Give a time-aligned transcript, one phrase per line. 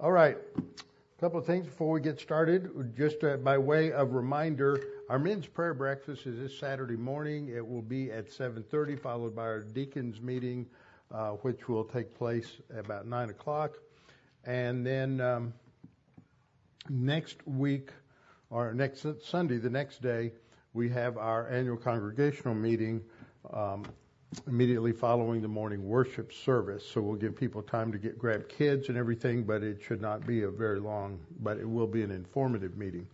[0.00, 0.36] All right.
[0.56, 2.94] A couple of things before we get started.
[2.96, 7.48] Just uh, by way of reminder, our men's prayer breakfast is this Saturday morning.
[7.48, 10.66] It will be at 7:30, followed by our deacons meeting,
[11.10, 13.78] uh, which will take place about nine o'clock.
[14.44, 15.52] And then um,
[16.88, 17.90] next week,
[18.50, 20.30] or next Sunday, the next day,
[20.74, 23.02] we have our annual congregational meeting.
[23.52, 23.84] Um,
[24.46, 26.86] immediately following the morning worship service.
[26.86, 30.26] So we'll give people time to get grab kids and everything, but it should not
[30.26, 33.06] be a very long, but it will be an informative meeting.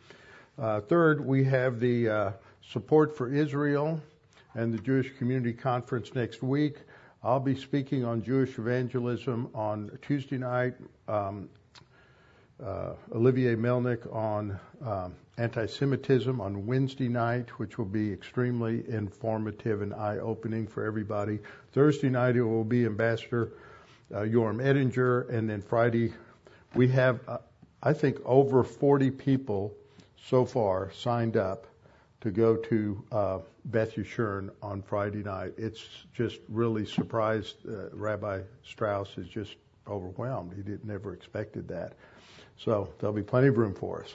[0.59, 2.33] Uh, third, we have the uh,
[2.63, 4.01] support for Israel
[4.55, 6.79] and the Jewish Community Conference next week.
[7.23, 10.75] I'll be speaking on Jewish evangelism on Tuesday night.
[11.09, 11.49] Um,
[13.13, 20.67] Olivier Melnick on um, anti-Semitism on Wednesday night, which will be extremely informative and eye-opening
[20.67, 21.39] for everybody.
[21.73, 23.53] Thursday night it will be Ambassador
[24.13, 26.13] uh, Yoram Ettinger, and then Friday
[26.75, 27.39] we have, uh,
[27.83, 29.75] I think, over 40 people
[30.17, 31.67] so far signed up
[32.21, 35.53] to go to uh, Beth Yeshurun on Friday night.
[35.59, 37.57] It's just really surprised.
[37.69, 40.55] Uh, Rabbi Strauss is just overwhelmed.
[40.55, 41.93] He did never expected that.
[42.59, 44.15] So there'll be plenty of room for us.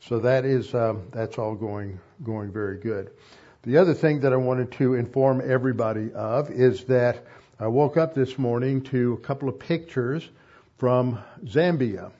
[0.00, 3.10] So that is um, that's all going going very good.
[3.62, 7.24] The other thing that I wanted to inform everybody of is that
[7.58, 10.28] I woke up this morning to a couple of pictures
[10.78, 12.12] from Zambia.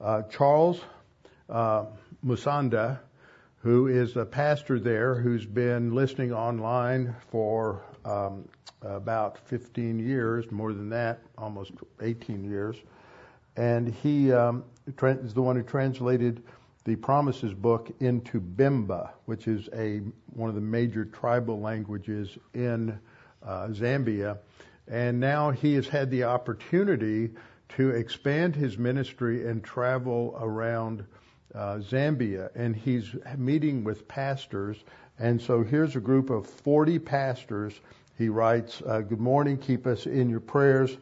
[0.00, 0.80] Uh, Charles
[1.48, 1.84] uh,
[2.24, 2.98] Musanda,
[3.62, 8.48] who is a pastor there, who's been listening online for um,
[8.82, 12.76] about 15 years, more than that, almost 18 years,
[13.60, 16.42] and he um, is the one who translated
[16.84, 20.00] the Promises book into Bemba, which is a
[20.32, 22.98] one of the major tribal languages in
[23.44, 24.38] uh, Zambia.
[24.88, 27.32] And now he has had the opportunity
[27.76, 31.04] to expand his ministry and travel around
[31.54, 32.48] uh, Zambia.
[32.54, 34.78] And he's meeting with pastors.
[35.18, 37.78] And so here's a group of 40 pastors.
[38.16, 40.96] He writes, uh, Good morning, keep us in your prayers.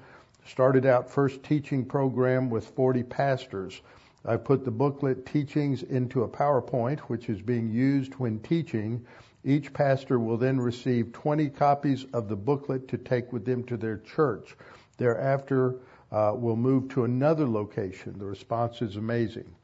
[0.48, 3.82] Started out first teaching program with 40 pastors.
[4.25, 9.04] I put the booklet teachings into a PowerPoint, which is being used when teaching.
[9.44, 13.76] Each pastor will then receive 20 copies of the booklet to take with them to
[13.76, 14.56] their church.
[14.97, 15.76] Thereafter,
[16.10, 18.19] uh, we'll move to another location.
[18.19, 19.54] The response is amazing.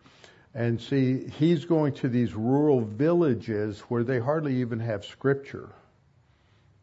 [0.55, 5.71] And see, he's going to these rural villages where they hardly even have scripture.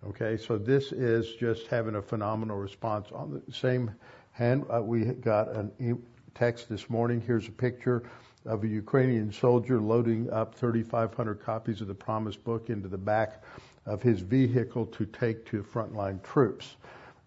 [0.08, 3.12] Okay, so this is just having a phenomenal response.
[3.12, 3.92] On the same
[4.32, 5.72] hand, uh, we got an
[6.34, 7.22] text this morning.
[7.22, 8.04] Here's a picture
[8.46, 13.44] of a Ukrainian soldier loading up 3,500 copies of the Promise Book into the back
[13.86, 16.78] of his vehicle to take to frontline troops.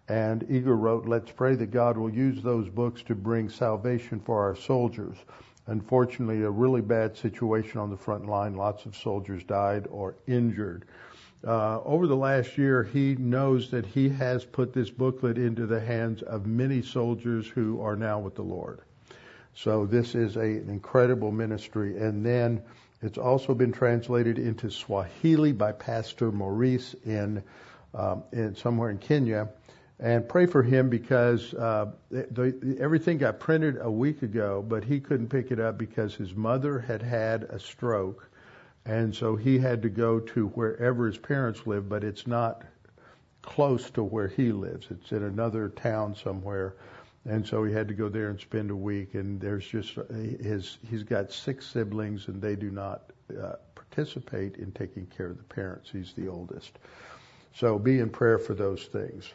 [0.09, 4.43] And Igor wrote, Let's pray that God will use those books to bring salvation for
[4.43, 5.15] our soldiers.
[5.67, 8.55] Unfortunately, a really bad situation on the front line.
[8.55, 10.85] Lots of soldiers died or injured.
[11.43, 15.79] Uh, over the last year, he knows that he has put this booklet into the
[15.79, 18.81] hands of many soldiers who are now with the Lord.
[19.53, 21.97] So this is a, an incredible ministry.
[21.97, 22.61] And then
[23.01, 27.43] it's also been translated into Swahili by Pastor Maurice in,
[27.93, 29.49] um, in somewhere in Kenya.
[29.99, 34.83] And pray for him because uh, the, the, everything got printed a week ago, but
[34.83, 38.29] he couldn't pick it up because his mother had had a stroke,
[38.85, 42.63] and so he had to go to wherever his parents live, but it's not
[43.41, 44.87] close to where he lives.
[44.89, 46.75] It's in another town somewhere
[47.27, 49.15] and so he had to go there and spend a week.
[49.15, 54.71] And there's just his he's got six siblings, and they do not uh, participate in
[54.71, 55.89] taking care of the parents.
[55.91, 56.77] He's the oldest.
[57.53, 59.31] So be in prayer for those things.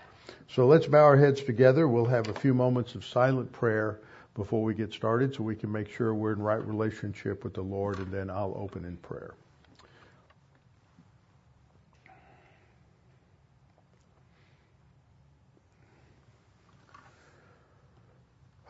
[0.49, 1.89] So let's bow our heads together.
[1.89, 4.01] We'll have a few moments of silent prayer
[4.35, 7.63] before we get started, so we can make sure we're in right relationship with the
[7.63, 9.35] Lord, and then I'll open in prayer.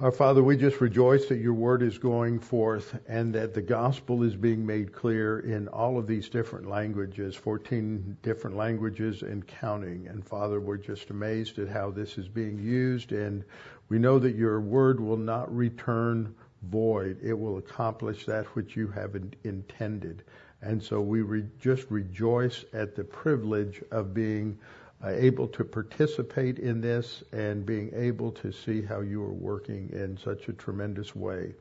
[0.00, 4.22] Our Father, we just rejoice that your word is going forth and that the gospel
[4.22, 10.08] is being made clear in all of these different languages, 14 different languages and counting.
[10.08, 13.12] And Father, we're just amazed at how this is being used.
[13.12, 13.44] And
[13.90, 17.18] we know that your word will not return void.
[17.22, 20.24] It will accomplish that which you have intended.
[20.62, 24.58] And so we re- just rejoice at the privilege of being
[25.04, 30.18] able to participate in this and being able to see how you are working in
[30.18, 31.54] such a tremendous way.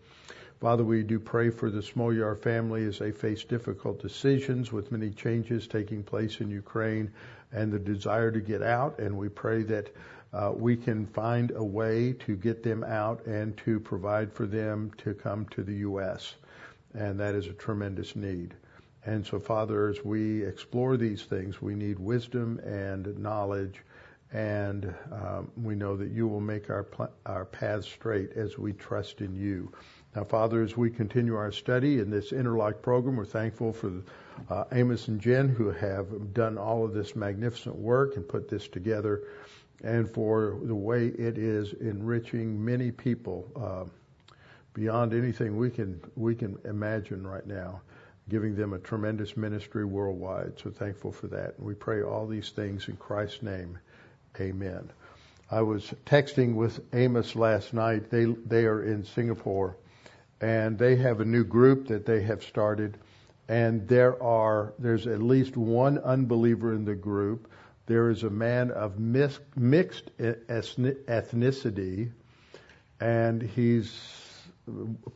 [0.60, 5.10] Father, we do pray for the Smolyar family as they face difficult decisions with many
[5.10, 7.10] changes taking place in Ukraine
[7.54, 9.00] and the desire to get out.
[9.00, 9.90] And we pray that
[10.34, 14.92] uh, we can find a way to get them out and to provide for them
[14.98, 16.36] to come to the U.S.
[16.94, 18.54] And that is a tremendous need.
[19.06, 23.82] And so, Father, as we explore these things, we need wisdom and knowledge,
[24.34, 28.74] and um, we know that you will make our pl- our paths straight as we
[28.74, 29.72] trust in you.
[30.16, 34.04] Now, Father, as we continue our study in this Interlock program, we're thankful for
[34.50, 38.68] uh, Amos and Jen who have done all of this magnificent work and put this
[38.68, 39.24] together,
[39.82, 43.86] and for the way it is enriching many people uh,
[44.74, 47.82] beyond anything we can we can imagine right now
[48.30, 50.54] giving them a tremendous ministry worldwide.
[50.64, 51.58] So thankful for that.
[51.58, 53.80] And we pray all these things in Christ's name.
[54.40, 54.90] Amen.
[55.52, 58.12] I was texting with Amos last night.
[58.12, 59.76] They they are in Singapore
[60.40, 62.98] and they have a new group that they have started
[63.48, 67.52] and there are there's at least one unbeliever in the group.
[67.88, 72.12] There is a man of mixed ethnicity
[73.00, 73.92] and he's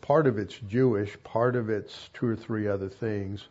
[0.02, 3.48] part of it's Jewish, part of it's two or three other things,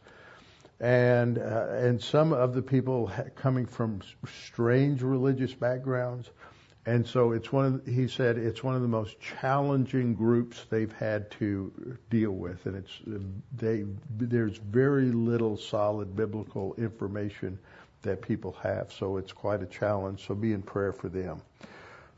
[0.80, 6.30] and uh, and some of the people ha- coming from strange religious backgrounds,
[6.86, 10.66] and so it's one of the, he said it's one of the most challenging groups
[10.70, 12.98] they've had to deal with, and it's
[13.56, 13.84] they
[14.18, 17.58] there's very little solid biblical information
[18.02, 20.26] that people have, so it's quite a challenge.
[20.26, 21.40] So be in prayer for them.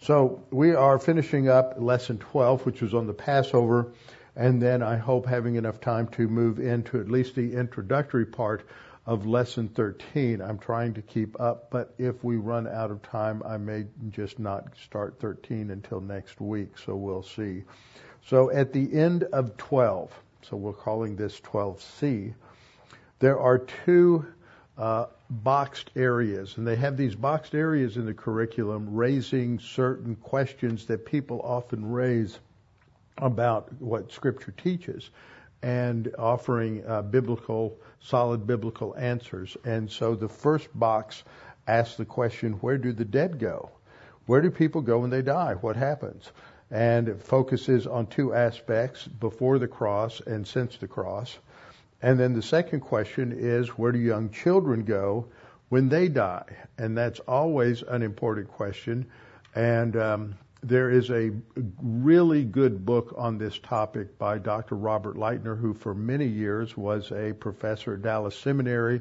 [0.04, 3.94] So we are finishing up lesson 12, which was on the Passover,
[4.36, 8.68] and then I hope having enough time to move into at least the introductory part
[9.06, 10.42] of lesson 13.
[10.42, 14.38] I'm trying to keep up, but if we run out of time, I may just
[14.38, 17.62] not start 13 until next week, so we'll see.
[18.26, 20.12] So at the end of 12,
[20.42, 22.34] so we're calling this 12C,
[23.20, 24.26] there are two
[24.76, 30.86] uh, boxed areas, and they have these boxed areas in the curriculum raising certain questions
[30.86, 32.38] that people often raise
[33.18, 35.10] about what Scripture teaches
[35.62, 39.56] and offering uh, biblical, solid biblical answers.
[39.64, 41.22] And so the first box
[41.66, 43.70] asks the question, where do the dead go?
[44.26, 45.54] Where do people go when they die?
[45.54, 46.30] What happens?
[46.70, 51.38] And it focuses on two aspects, before the cross and since the cross.
[52.04, 55.28] And then the second question is, where do young children go
[55.70, 56.44] when they die?
[56.76, 59.06] And that's always an important question.
[59.54, 61.30] And um, there is a
[61.82, 64.74] really good book on this topic by Dr.
[64.74, 69.00] Robert Lightner, who for many years was a professor at Dallas Seminary.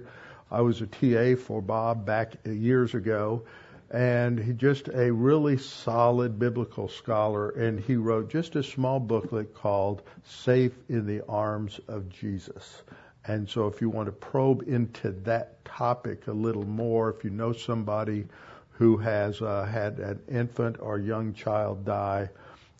[0.49, 3.43] I was a TA for Bob back years ago,
[3.93, 7.51] and he just a really solid biblical scholar.
[7.51, 12.81] And he wrote just a small booklet called "Safe in the Arms of Jesus."
[13.25, 17.29] And so, if you want to probe into that topic a little more, if you
[17.29, 18.25] know somebody
[18.71, 22.29] who has uh, had an infant or young child die,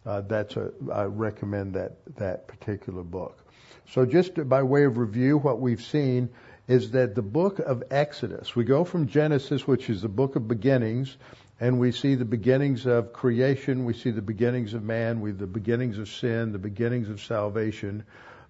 [0.07, 3.37] uh, that's a I recommend that that particular book.
[3.87, 6.29] So, just by way of review, what we've seen
[6.67, 10.47] is that the book of Exodus, we go from Genesis, which is the book of
[10.47, 11.17] beginnings,
[11.59, 15.47] and we see the beginnings of creation, we see the beginnings of man, we the
[15.47, 18.03] beginnings of sin, the beginnings of salvation,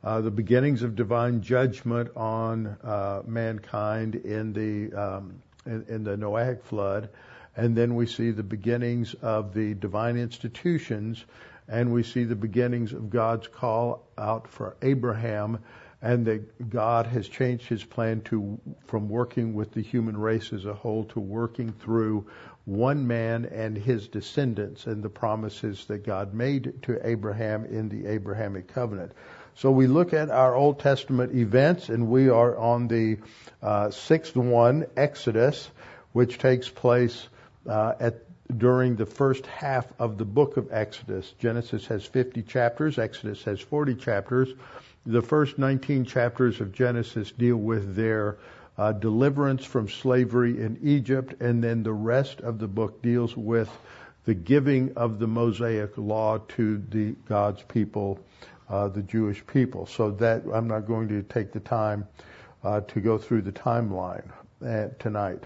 [0.03, 6.15] uh, the beginnings of divine judgment on uh, mankind in the um, in, in the
[6.15, 7.09] Noahic flood,
[7.55, 11.23] and then we see the beginnings of the divine institutions,
[11.67, 15.59] and we see the beginnings of God's call out for Abraham
[16.03, 20.65] and that God has changed his plan to from working with the human race as
[20.65, 22.27] a whole to working through
[22.65, 28.07] one man and his descendants and the promises that God made to Abraham in the
[28.07, 29.13] Abrahamic covenant.
[29.55, 33.19] So we look at our Old Testament events and we are on the
[33.61, 35.69] uh, sixth one, Exodus,
[36.11, 37.27] which takes place
[37.65, 38.15] uh, at
[38.57, 41.33] during the first half of the book of Exodus.
[41.39, 44.49] Genesis has 50 chapters, Exodus has 40 chapters.
[45.05, 48.37] The first 19 chapters of Genesis deal with their
[48.77, 53.69] uh, deliverance from slavery in Egypt, and then the rest of the book deals with
[54.23, 58.19] the giving of the Mosaic law to the God's people,
[58.69, 59.85] uh, the Jewish people.
[59.87, 62.07] So that I'm not going to take the time
[62.63, 64.31] uh, to go through the timeline
[64.65, 65.43] uh, tonight.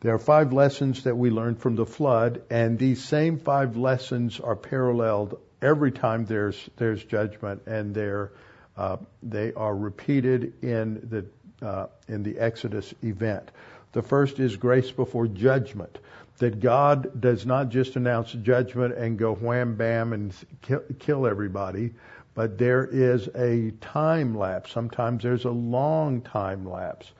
[0.00, 4.40] There are five lessons that we learned from the flood, and these same five lessons
[4.40, 8.32] are paralleled every time there's there's judgment, and they're
[8.76, 13.50] uh, they are repeated in the uh, in the Exodus event.
[13.92, 15.98] The first is grace before judgment.
[16.38, 21.94] That God does not just announce judgment and go wham bam and kill, kill everybody,
[22.34, 24.70] but there is a time lapse.
[24.70, 27.12] Sometimes there's a long time lapse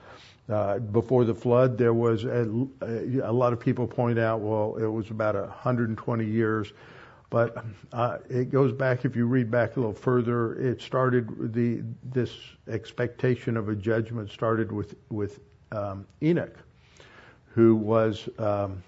[0.49, 2.47] Uh, before the flood, there was a,
[3.25, 6.73] a, lot of people point out, well, it was about 120 years,
[7.31, 9.05] but uh, it goes back.
[9.05, 12.33] If you read back a little further, it started the this
[12.69, 15.39] expectation of a judgment started with with
[15.73, 16.57] um, Enoch,
[17.55, 18.83] who was um,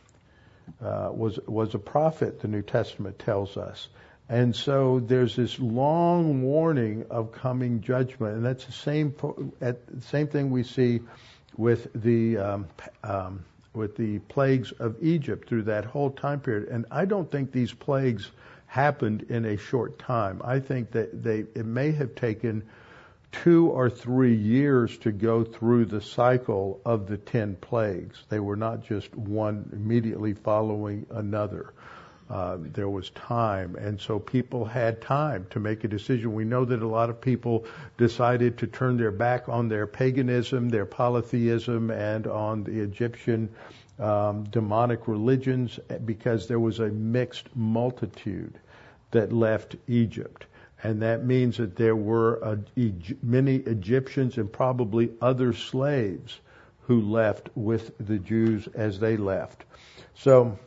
[0.81, 2.41] uh, was was a prophet.
[2.41, 3.89] The New Testament tells us,
[4.29, 9.15] and so there's this long warning of coming judgment, and that's the same
[9.61, 11.01] at same thing we see
[11.57, 12.67] with the um,
[13.03, 16.69] um, with the plagues of Egypt through that whole time period.
[16.69, 18.31] And I don't think these plagues
[18.67, 20.41] happened in a short time.
[20.45, 22.63] I think that they it may have taken
[23.33, 28.25] two or three years to go through the cycle of the ten plagues.
[28.29, 31.73] They were not just one immediately following another.
[32.31, 36.35] Uh, there was time, and so people had time to make a decision.
[36.35, 37.65] We know that a lot of people
[37.97, 43.49] decided to turn their back on their paganism, their polytheism, and on the Egyptian
[43.99, 48.59] um, demonic religions because there was a mixed multitude
[49.11, 50.47] that left Egypt.
[50.83, 52.57] And that means that there were uh,
[53.23, 56.39] many Egyptians and probably other slaves
[56.83, 59.65] who left with the Jews as they left.
[60.15, 60.59] So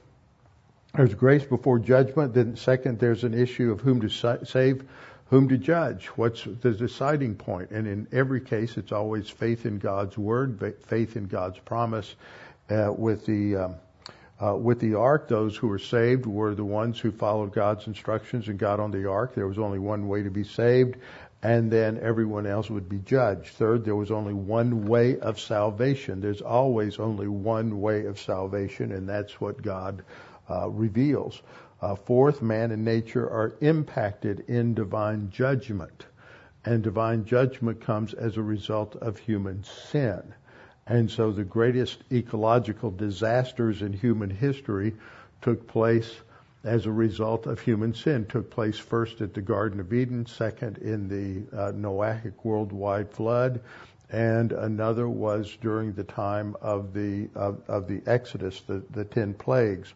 [0.93, 2.33] there's grace before judgment.
[2.33, 4.83] Then second, there's an issue of whom to save,
[5.29, 6.07] whom to judge.
[6.07, 7.71] What's the deciding point?
[7.71, 12.13] And in every case, it's always faith in God's word, faith in God's promise.
[12.69, 13.75] Uh, with the um,
[14.41, 18.47] uh, with the ark, those who were saved were the ones who followed God's instructions
[18.47, 19.35] and got on the ark.
[19.35, 20.95] There was only one way to be saved,
[21.43, 23.49] and then everyone else would be judged.
[23.49, 26.21] Third, there was only one way of salvation.
[26.21, 30.03] There's always only one way of salvation, and that's what God
[30.51, 31.41] uh, reveals.
[31.81, 36.05] Uh, fourth, man and nature are impacted in divine judgment.
[36.63, 40.33] And divine judgment comes as a result of human sin.
[40.85, 44.93] And so the greatest ecological disasters in human history
[45.41, 46.13] took place
[46.63, 48.25] as a result of human sin.
[48.25, 53.61] Took place first at the Garden of Eden, second in the uh, Noahic worldwide flood,
[54.11, 59.33] and another was during the time of the of, of the Exodus, the, the ten
[59.33, 59.93] plagues.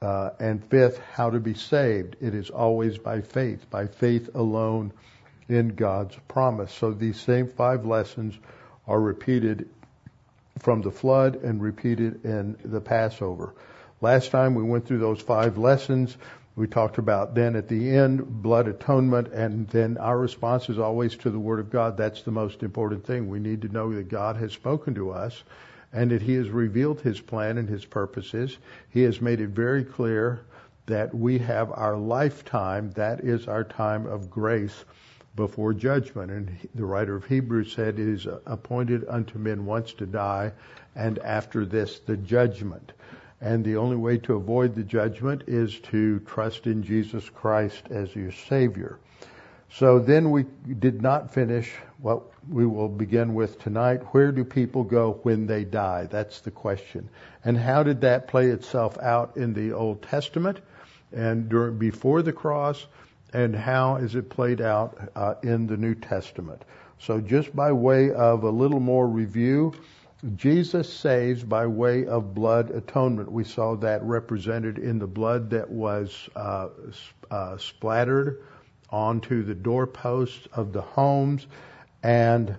[0.00, 2.16] Uh, and fifth, how to be saved.
[2.20, 4.92] It is always by faith, by faith alone
[5.48, 6.72] in God's promise.
[6.72, 8.38] So these same five lessons
[8.86, 9.68] are repeated
[10.58, 13.54] from the flood and repeated in the Passover.
[14.00, 16.16] Last time we went through those five lessons.
[16.54, 21.16] We talked about then at the end, blood atonement, and then our response is always
[21.18, 21.96] to the Word of God.
[21.96, 23.28] That's the most important thing.
[23.28, 25.42] We need to know that God has spoken to us
[25.92, 28.58] and that He has revealed His plan and His purposes.
[28.90, 30.40] He has made it very clear
[30.86, 34.84] that we have our lifetime, that is our time of grace
[35.36, 36.30] before judgment.
[36.30, 40.52] And the writer of Hebrews said, It is appointed unto men once to die,
[40.96, 42.92] and after this, the judgment.
[43.40, 48.16] And the only way to avoid the judgment is to trust in Jesus Christ as
[48.16, 48.98] your Savior.
[49.70, 50.44] So then we
[50.78, 54.00] did not finish what we will begin with tonight.
[54.12, 56.06] Where do people go when they die?
[56.10, 57.08] That's the question.
[57.44, 60.60] And how did that play itself out in the Old Testament
[61.12, 62.86] and during, before the cross?
[63.34, 66.64] And how is it played out uh, in the New Testament?
[66.98, 69.74] So just by way of a little more review,
[70.34, 73.30] Jesus saves by way of blood atonement.
[73.30, 76.68] We saw that represented in the blood that was uh,
[77.30, 78.42] uh, splattered
[78.90, 81.46] onto the doorposts of the homes,
[82.02, 82.56] and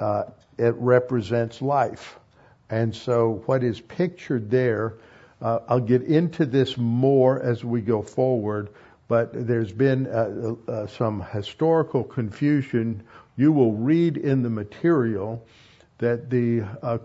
[0.00, 0.24] uh,
[0.58, 2.18] it represents life.
[2.68, 4.94] And so, what is pictured there,
[5.40, 8.70] uh, I'll get into this more as we go forward,
[9.08, 13.02] but there's been uh, uh some historical confusion.
[13.36, 15.46] You will read in the material
[15.98, 16.98] that the uh,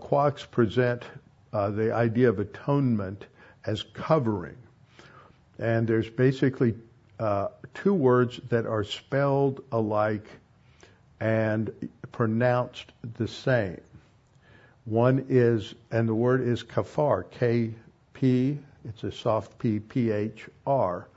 [0.50, 1.04] present
[1.52, 3.26] uh, the idea of atonement
[3.66, 4.56] as covering.
[5.58, 6.74] And there's basically
[7.18, 10.26] uh, two words that are spelled alike
[11.20, 11.72] and
[12.10, 13.80] pronounced the same.
[14.84, 21.08] One is, and the word is kafar, K-P, it's a soft P, P-H-R,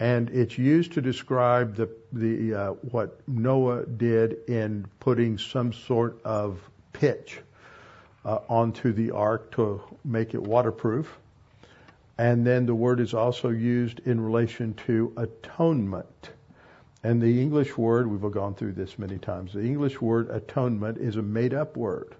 [0.00, 6.20] and it's used to describe the, the, uh, what Noah did in putting some sort
[6.24, 6.60] of
[6.92, 7.40] pitch
[8.24, 11.16] uh, onto the ark to make it waterproof.
[12.18, 16.30] And then the word is also used in relation to atonement.
[17.02, 21.16] And the English word, we've gone through this many times, the English word atonement is
[21.16, 22.14] a made up word.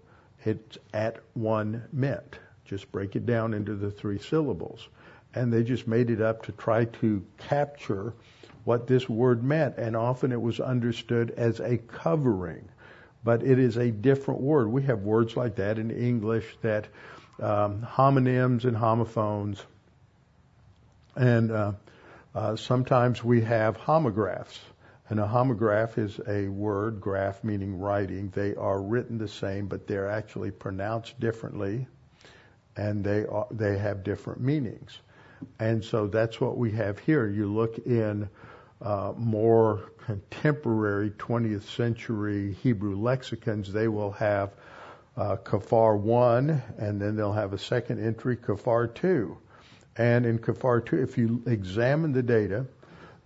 [0.45, 2.39] It's at one meant.
[2.65, 4.89] Just break it down into the three syllables.
[5.35, 8.15] And they just made it up to try to capture
[8.65, 9.77] what this word meant.
[9.79, 12.69] And often it was understood as a covering.
[13.25, 14.69] but it is a different word.
[14.69, 16.87] We have words like that in English that
[17.41, 19.63] um, homonyms and homophones,
[21.17, 21.73] and uh,
[22.35, 24.59] uh, sometimes we have homographs.
[25.09, 28.31] And a homograph is a word, graph meaning writing.
[28.31, 31.87] They are written the same, but they're actually pronounced differently,
[32.75, 34.99] and they are, they have different meanings.
[35.59, 37.29] And so that's what we have here.
[37.29, 38.31] You look in
[38.81, 44.55] uh, more contemporary 20th century Hebrew lexicons, they will have
[45.17, 49.37] uh, kafar 1, and then they'll have a second entry, kafar 2.
[49.97, 52.67] And in kafar 2, if you examine the data,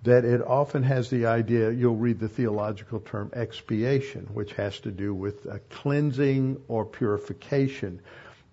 [0.02, 4.90] that it often has the idea, you'll read the theological term expiation, which has to
[4.90, 8.00] do with cleansing or purification.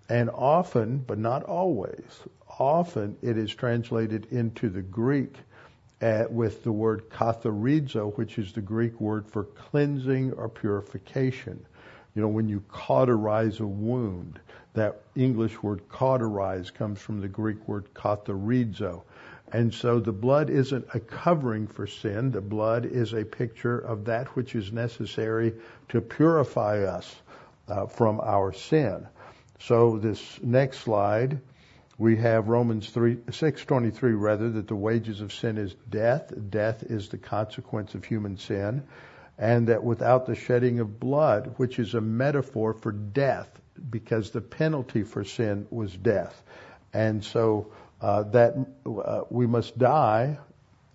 [0.08, 2.04] And often, but not always,
[2.58, 5.34] often it is translated into the Greek
[6.00, 11.64] at, with the word katharizo, which is the Greek word for cleansing or purification.
[12.14, 14.40] You know, when you cauterize a wound,
[14.76, 19.02] that English word cauterize comes from the Greek word katharizo.
[19.52, 22.30] And so the blood isn't a covering for sin.
[22.30, 25.54] The blood is a picture of that which is necessary
[25.88, 27.14] to purify us
[27.68, 29.06] uh, from our sin.
[29.60, 31.40] So this next slide
[31.98, 36.30] we have Romans 3, 623 rather, that the wages of sin is death.
[36.50, 38.82] Death is the consequence of human sin.
[39.38, 43.48] And that without the shedding of blood, which is a metaphor for death,
[43.90, 46.42] because the penalty for sin was death.
[46.92, 48.54] And so uh, that
[48.86, 50.38] uh, we must die,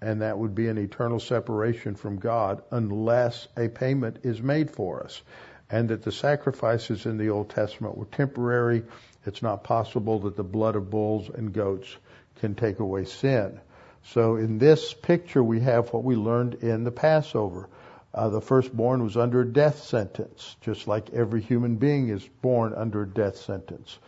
[0.02, 5.04] and that would be an eternal separation from God unless a payment is made for
[5.04, 5.22] us.
[5.70, 8.84] And that the sacrifices in the Old Testament were temporary
[9.26, 11.96] it's not possible that the blood of bulls and goats
[12.40, 13.60] can take away sin.
[14.04, 17.70] So in this picture, we have what we learned in the Passover.
[18.14, 22.74] Uh, the firstborn was under a death sentence, just like every human being is born
[22.74, 24.00] under a death sentence.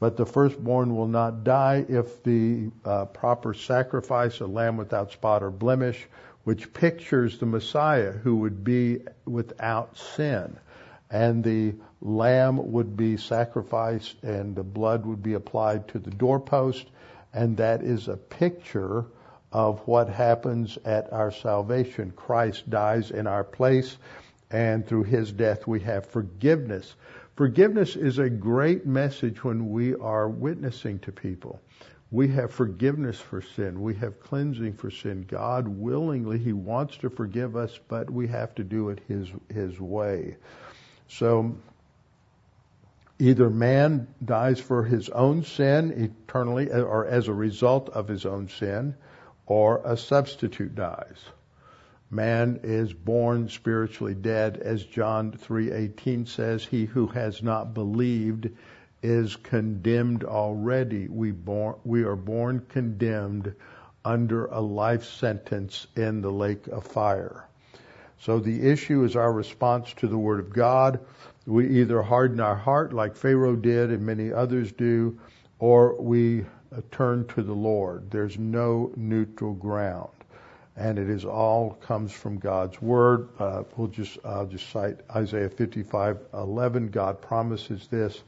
[0.00, 5.42] But the firstborn will not die if the uh, proper sacrifice, a lamb without spot
[5.42, 6.06] or blemish,
[6.44, 10.56] which pictures the Messiah who would be without sin.
[11.10, 16.86] And the lamb would be sacrificed and the blood would be applied to the doorpost.
[17.34, 19.06] And that is a picture
[19.52, 22.12] of what happens at our salvation.
[22.14, 23.96] Christ dies in our place
[24.50, 26.94] and through his death we have forgiveness.
[27.36, 31.60] Forgiveness is a great message when we are witnessing to people.
[32.10, 33.82] We have forgiveness for sin.
[33.82, 35.26] We have cleansing for sin.
[35.28, 39.78] God willingly, He wants to forgive us, but we have to do it His, His
[39.78, 40.36] way.
[41.08, 41.54] So
[43.18, 48.48] either man dies for his own sin eternally or as a result of his own
[48.48, 48.94] sin
[49.48, 51.24] or a substitute dies.
[52.10, 54.58] Man is born spiritually dead.
[54.58, 58.50] As John 3:18 says he who has not believed
[59.02, 61.08] is condemned already.
[61.08, 63.54] We born we are born condemned
[64.04, 67.44] under a life sentence in the lake of fire.
[68.18, 71.00] So the issue is our response to the word of God.
[71.46, 75.18] We either harden our heart like Pharaoh did and many others do,
[75.58, 76.44] or we
[76.90, 78.10] turn to the Lord.
[78.10, 80.10] There's no neutral ground.
[80.76, 83.28] And it is all comes from God's word.
[83.38, 86.90] Uh, we'll just, I'll just cite Isaiah 55:11.
[86.90, 88.22] God promises this.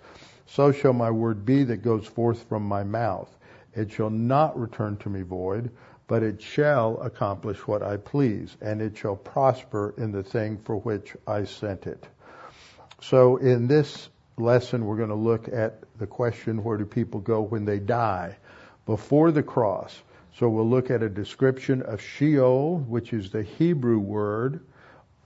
[0.47, 3.31] So shall my word be that goes forth from my mouth.
[3.75, 5.71] It shall not return to me void,
[6.09, 10.77] but it shall accomplish what I please, and it shall prosper in the thing for
[10.77, 12.05] which I sent it.
[13.01, 14.09] So in this
[14.41, 18.37] lesson, we're going to look at the question, where do people go when they die?
[18.87, 19.97] Before the cross.
[20.39, 24.61] So we'll look at a description of Sheol, which is the Hebrew word,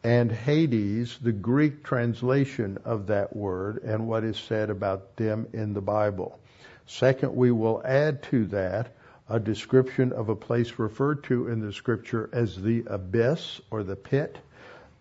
[0.03, 5.73] and Hades, the Greek translation of that word, and what is said about them in
[5.73, 6.39] the Bible.
[6.87, 8.95] Second, we will add to that
[9.29, 13.97] a description of a place referred to in the scripture as the abyss or the
[13.97, 14.37] pit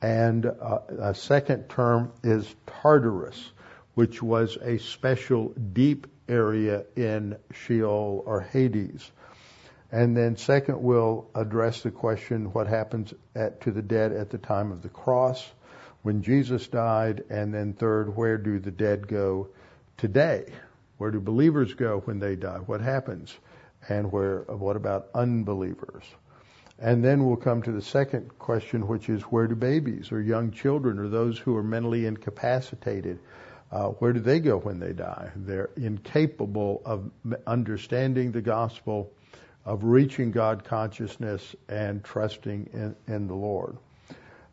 [0.03, 3.41] and uh, a second term is Tartarus,
[3.93, 9.11] which was a special deep area in Sheol or Hades.
[9.91, 14.39] And then second, we'll address the question what happens at, to the dead at the
[14.39, 15.47] time of the cross
[16.01, 17.23] when Jesus died.
[17.29, 19.49] And then third, where do the dead go
[19.97, 20.51] today?
[20.97, 22.57] Where do believers go when they die?
[22.57, 23.35] What happens?
[23.87, 26.05] And where, what about unbelievers?
[26.79, 30.51] And then we'll come to the second question, which is where do babies or young
[30.51, 33.19] children or those who are mentally incapacitated,
[33.73, 35.31] uh, where do they go when they die?
[35.35, 37.09] They're incapable of
[37.47, 39.11] understanding the gospel,
[39.65, 43.77] of reaching God consciousness and trusting in, in the Lord.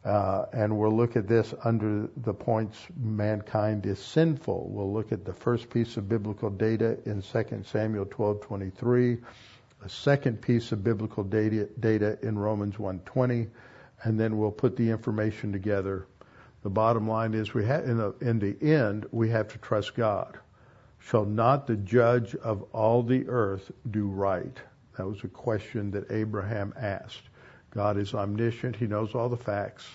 [0.07, 4.71] Uh, and we'll look at this under the points mankind is sinful.
[4.71, 9.21] We'll look at the first piece of biblical data in 2 Samuel 12:23,
[9.85, 13.49] a second piece of biblical data, data in Romans 1:20,
[14.03, 16.07] and then we'll put the information together.
[16.63, 19.95] The bottom line is we have in the, in the end we have to trust
[19.95, 20.39] God.
[20.99, 24.57] Shall not the judge of all the earth do right?
[24.97, 27.23] That was a question that Abraham asked.
[27.71, 28.77] God is omniscient.
[28.77, 29.87] He knows all the facts.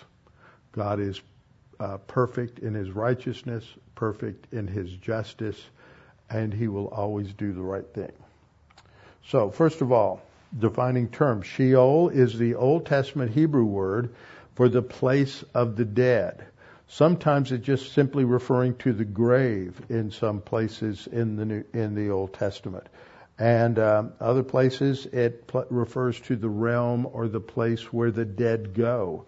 [0.71, 1.21] God is
[1.79, 5.61] uh, perfect in his righteousness, perfect in his justice,
[6.29, 8.11] and he will always do the right thing.
[9.27, 10.21] So, first of all,
[10.57, 11.45] defining terms.
[11.45, 14.15] Sheol is the Old Testament Hebrew word
[14.55, 16.45] for the place of the dead.
[16.87, 21.95] Sometimes it's just simply referring to the grave in some places in the New, in
[21.95, 22.87] the Old Testament.
[23.37, 28.23] And um, other places it pl- refers to the realm or the place where the
[28.23, 29.25] dead go.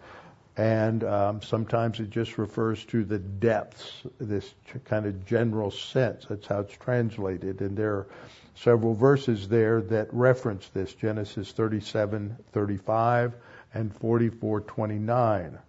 [0.55, 4.51] And um, sometimes it just refers to the depths, this
[4.85, 6.25] kind of general sense.
[6.29, 7.61] That's how it's translated.
[7.61, 8.07] And there are
[8.55, 13.35] several verses there that reference this Genesis 37, 35,
[13.73, 15.59] and 44, 29.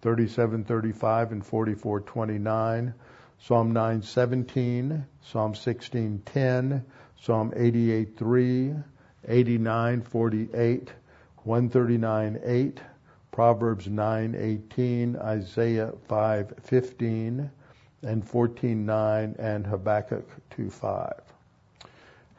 [0.00, 2.94] 37, 35, and 44, 29.
[3.46, 6.84] Psalm 9, 17, Psalm 16, 10,
[7.20, 8.74] Psalm 88, 3,
[9.26, 10.92] 89, 48,
[11.42, 12.80] 139, 8,
[13.32, 17.50] Proverbs 9, 18, Isaiah 5, 15,
[18.04, 21.12] and 14, 9, and Habakkuk 2, 5.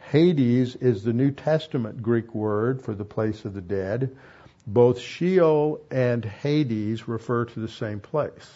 [0.10, 4.16] Hades is the New Testament Greek word for the place of the dead.
[4.65, 8.49] Both Sheol and Hades refer to the same place.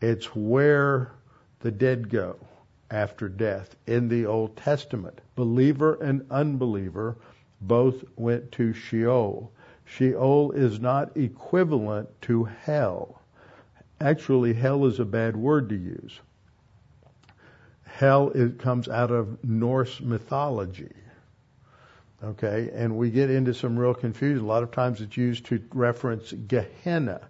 [0.00, 1.12] It's where
[1.60, 2.36] the dead go
[2.90, 3.74] after death.
[3.86, 7.16] In the Old Testament, believer and unbeliever
[7.60, 9.52] both went to Sheol.
[9.84, 13.20] Sheol is not equivalent to hell.
[14.00, 16.20] Actually, hell is a bad word to use.
[17.84, 20.92] Hell it comes out of Norse mythology.
[22.24, 24.44] Okay, and we get into some real confusion.
[24.44, 27.20] A lot of times it's used to reference Gehenna.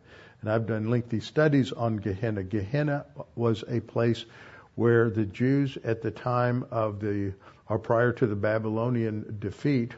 [0.43, 2.43] And I've done lengthy studies on Gehenna.
[2.43, 4.27] Gehenna was a place
[4.75, 7.33] where the Jews at the time of the,
[7.69, 9.95] or prior to the Babylonian defeat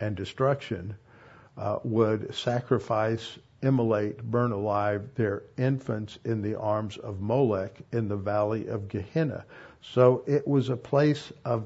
[0.00, 0.94] and destruction,
[1.56, 8.16] uh, would sacrifice, immolate, burn alive their infants in the arms of Molech in the
[8.16, 9.44] valley of Gehenna.
[9.80, 11.64] So it was a place of,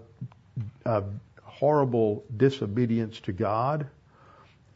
[0.84, 1.12] of
[1.59, 3.88] horrible disobedience to God,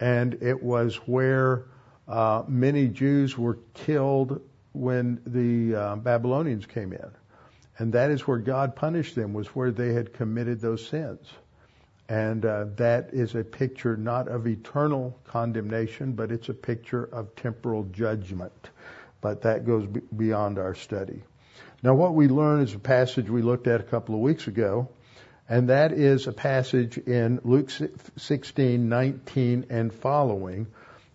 [0.00, 1.66] and it was where
[2.08, 4.40] uh, many Jews were killed
[4.72, 7.10] when the uh, Babylonians came in.
[7.78, 11.26] And that is where God punished them, was where they had committed those sins.
[12.08, 17.34] And uh, that is a picture not of eternal condemnation, but it's a picture of
[17.36, 18.70] temporal judgment.
[19.20, 21.22] But that goes b- beyond our study.
[21.82, 24.88] Now, what we learn is a passage we looked at a couple of weeks ago,
[25.48, 27.70] and that is a passage in Luke
[28.16, 30.66] 16, 19, and following,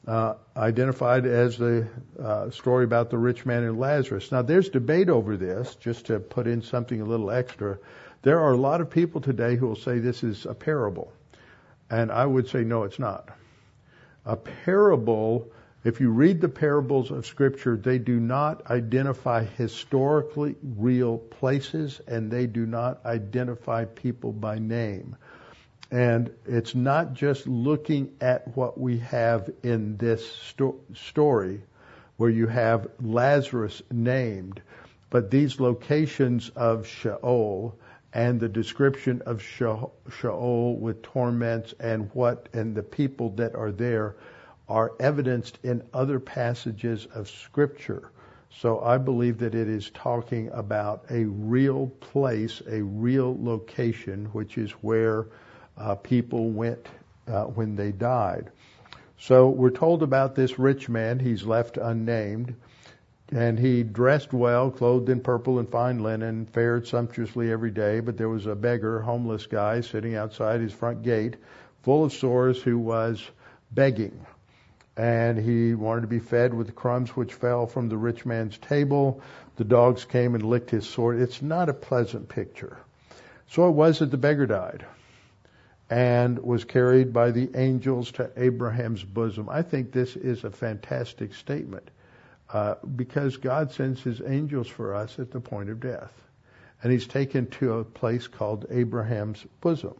[0.07, 1.87] uh, identified as the
[2.21, 4.31] uh, story about the rich man and Lazarus.
[4.31, 7.77] Now, there's debate over this, just to put in something a little extra.
[8.21, 11.11] There are a lot of people today who will say this is a parable.
[11.89, 13.29] And I would say, no, it's not.
[14.25, 15.47] A parable,
[15.83, 22.31] if you read the parables of Scripture, they do not identify historically real places and
[22.31, 25.15] they do not identify people by name.
[25.91, 31.61] And it's not just looking at what we have in this sto- story
[32.17, 34.61] where you have Lazarus named,
[35.09, 37.77] but these locations of Sheol
[38.11, 44.15] and the description of Sheol with torments and what and the people that are there
[44.67, 48.11] are evidenced in other passages of scripture.
[48.49, 54.57] So I believe that it is talking about a real place, a real location, which
[54.57, 55.27] is where
[55.77, 56.87] uh, people went
[57.27, 58.49] uh, when they died.
[59.19, 61.19] So we're told about this rich man.
[61.19, 62.55] He's left unnamed.
[63.29, 67.99] And he dressed well, clothed in purple and fine linen, fared sumptuously every day.
[67.99, 71.35] But there was a beggar, homeless guy, sitting outside his front gate,
[71.83, 73.29] full of sores, who was
[73.71, 74.25] begging.
[74.97, 78.57] And he wanted to be fed with the crumbs which fell from the rich man's
[78.57, 79.21] table.
[79.55, 81.13] The dogs came and licked his sore.
[81.13, 82.77] It's not a pleasant picture.
[83.47, 84.85] So it was that the beggar died
[85.89, 89.47] and was carried by the angels to Abraham's bosom.
[89.49, 91.89] I think this is a fantastic statement
[92.51, 96.11] uh, because God sends his angels for us at the point of death.
[96.83, 99.95] And he's taken to a place called Abraham's bosom.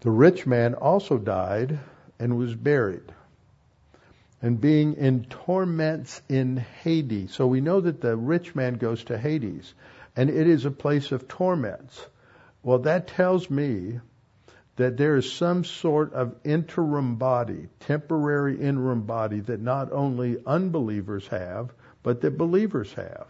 [0.00, 1.78] The rich man also died
[2.18, 3.12] and was buried.
[4.42, 7.32] And being in torments in Hades.
[7.32, 9.72] So we know that the rich man goes to Hades,
[10.16, 12.04] and it is a place of torments.
[12.64, 14.00] Well, that tells me
[14.76, 21.26] that there is some sort of interim body, temporary interim body that not only unbelievers
[21.28, 23.28] have, but that believers have.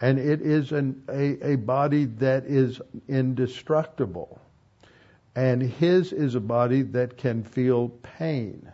[0.00, 4.40] And it is an, a, a body that is indestructible.
[5.34, 8.70] And his is a body that can feel pain.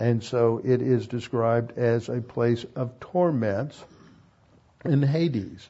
[0.00, 3.84] And so it is described as a place of torments
[4.82, 5.68] in Hades.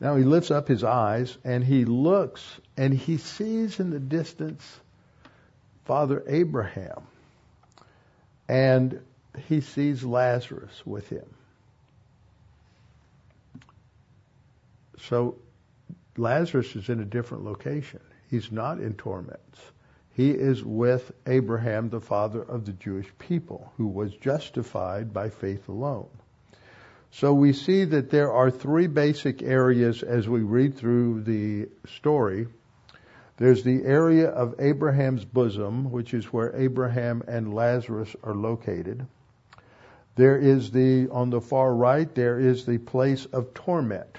[0.00, 2.42] Now he lifts up his eyes and he looks
[2.76, 4.80] and he sees in the distance
[5.84, 7.02] Father Abraham.
[8.48, 9.00] And
[9.46, 11.26] he sees Lazarus with him.
[14.98, 15.36] So
[16.16, 18.00] Lazarus is in a different location.
[18.30, 19.60] He's not in torments.
[20.12, 25.68] He is with Abraham, the father of the Jewish people, who was justified by faith
[25.68, 26.08] alone.
[27.12, 32.46] So we see that there are three basic areas as we read through the story.
[33.36, 39.06] There's the area of Abraham's bosom, which is where Abraham and Lazarus are located.
[40.14, 44.18] There is the, on the far right, there is the place of torment.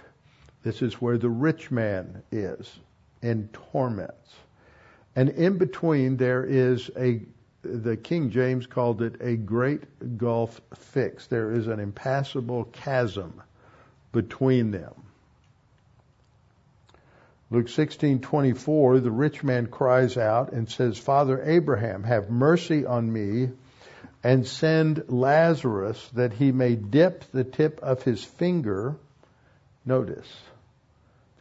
[0.63, 2.79] This is where the rich man is
[3.21, 4.35] in torments.
[5.15, 7.21] And in between there is a,
[7.63, 11.29] the King James called it a great gulf fixed.
[11.29, 13.41] There is an impassable chasm
[14.11, 14.93] between them.
[17.49, 23.49] Luke 16:24 the rich man cries out and says Father Abraham have mercy on me
[24.23, 28.95] and send Lazarus that he may dip the tip of his finger
[29.85, 30.31] notice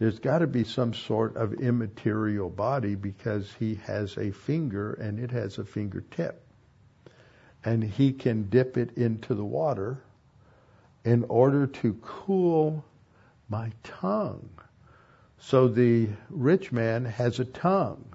[0.00, 5.20] there's got to be some sort of immaterial body because he has a finger and
[5.20, 6.42] it has a fingertip.
[7.62, 9.98] And he can dip it into the water
[11.04, 12.82] in order to cool
[13.50, 14.48] my tongue.
[15.38, 18.06] So the rich man has a tongue.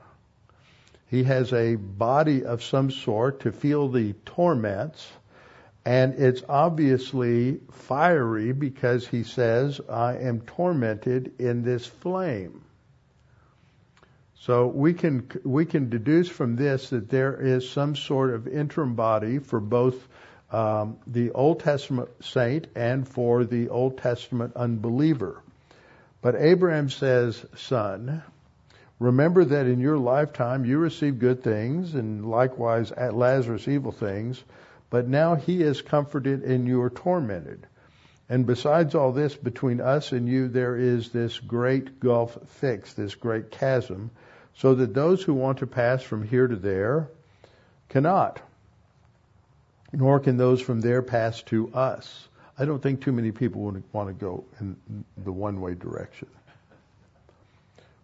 [1.06, 5.08] He has a body of some sort to feel the torments
[5.86, 12.64] and it's obviously fiery because he says, I am tormented in this flame.
[14.40, 18.96] So we can, we can deduce from this that there is some sort of interim
[18.96, 20.08] body for both
[20.52, 25.42] um, the Old Testament saint and for the Old Testament unbeliever.
[26.22, 28.24] But Abraham says, son,
[29.00, 34.44] remember that in your lifetime you received good things and likewise at Lazarus evil things
[34.96, 37.68] but now he is comforted and you are tormented.
[38.30, 43.14] And besides all this, between us and you, there is this great gulf fixed, this
[43.14, 44.10] great chasm,
[44.56, 47.10] so that those who want to pass from here to there
[47.90, 48.40] cannot,
[49.92, 52.30] nor can those from there pass to us.
[52.58, 54.78] I don't think too many people would want to go in
[55.18, 56.30] the one way direction.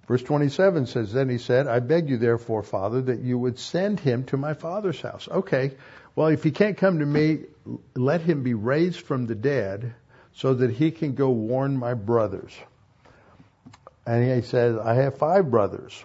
[0.10, 3.98] Verse 27 says, Then he said, I beg you therefore, Father, that you would send
[3.98, 5.30] him to my father's house.
[5.32, 5.72] Okay,
[6.16, 7.40] well, if he can't come to me,
[7.96, 9.94] let him be raised from the dead
[10.34, 12.54] so that he can go warn my brothers.
[14.06, 16.04] And he says, I have five brothers,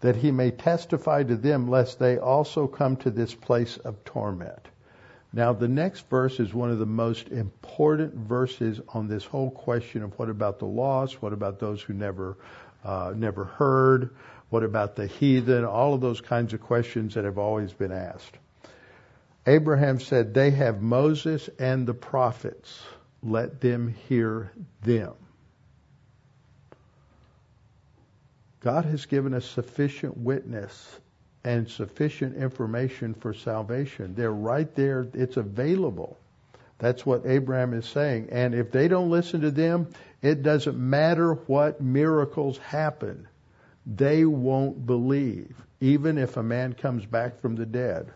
[0.00, 4.68] that he may testify to them lest they also come to this place of torment.
[5.34, 10.02] Now, the next verse is one of the most important verses on this whole question
[10.02, 12.36] of what about the lost, what about those who never,
[12.84, 14.10] uh, never heard,
[14.50, 18.36] what about the heathen, all of those kinds of questions that have always been asked.
[19.46, 22.82] Abraham said, They have Moses and the prophets.
[23.22, 24.52] Let them hear
[24.82, 25.14] them.
[28.60, 31.00] God has given us sufficient witness
[31.44, 34.14] and sufficient information for salvation.
[34.14, 35.06] They're right there.
[35.12, 36.16] It's available.
[36.78, 38.28] That's what Abraham is saying.
[38.30, 39.88] And if they don't listen to them,
[40.20, 43.26] it doesn't matter what miracles happen.
[43.86, 48.12] They won't believe, even if a man comes back from the dead.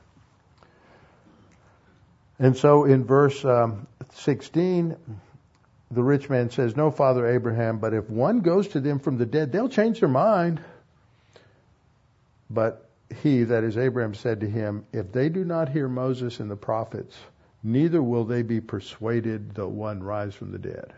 [2.39, 4.97] And so in verse um, 16,
[5.91, 9.27] the rich man says, No, Father Abraham, but if one goes to them from the
[9.27, 10.61] dead, they'll change their mind.
[12.51, 12.89] But
[13.23, 16.57] he, that is Abraham, said to him, If they do not hear Moses and the
[16.57, 17.17] prophets,
[17.63, 20.93] neither will they be persuaded though one rise from the dead.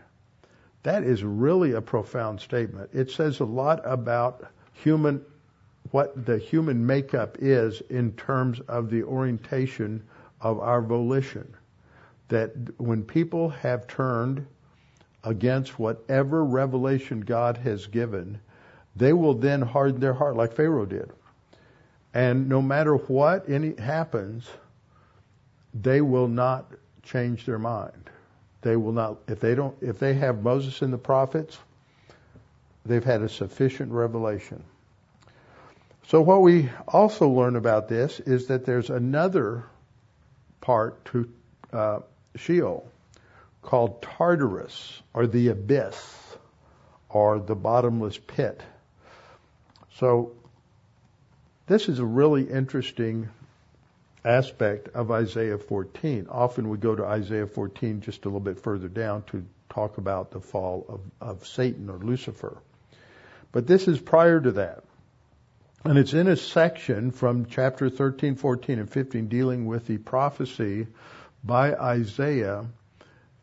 [0.83, 2.89] That is really a profound statement.
[2.93, 5.23] It says a lot about human,
[5.91, 10.03] what the human makeup is in terms of the orientation
[10.41, 11.55] of our volition.
[12.29, 14.45] That when people have turned
[15.23, 18.39] against whatever revelation God has given,
[18.95, 21.11] they will then harden their heart like Pharaoh did.
[22.13, 24.47] And no matter what any happens,
[25.73, 26.71] they will not
[27.03, 28.09] change their mind.
[28.61, 31.57] They will not if they don't if they have Moses and the prophets,
[32.85, 34.63] they've had a sufficient revelation.
[36.07, 39.65] So what we also learn about this is that there's another
[40.69, 41.27] part to
[41.73, 41.99] uh,
[42.35, 42.87] Sheol
[43.63, 46.37] called Tartarus or the abyss
[47.09, 48.61] or the bottomless pit.
[49.95, 50.33] So
[51.65, 53.29] this is a really interesting
[54.23, 56.27] aspect of Isaiah 14.
[56.29, 60.29] Often we go to Isaiah 14 just a little bit further down to talk about
[60.29, 62.61] the fall of, of Satan or Lucifer.
[63.51, 64.83] But this is prior to that.
[65.85, 70.87] And it's in a section from chapter 13, 14, and 15 dealing with the prophecy
[71.41, 72.65] by Isaiah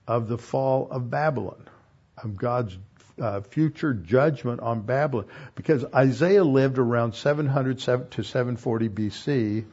[0.07, 1.67] of the fall of Babylon,
[2.23, 2.77] of God's
[3.21, 5.27] uh, future judgment on Babylon.
[5.55, 7.79] Because Isaiah lived around 700
[8.11, 9.65] to 740 BC,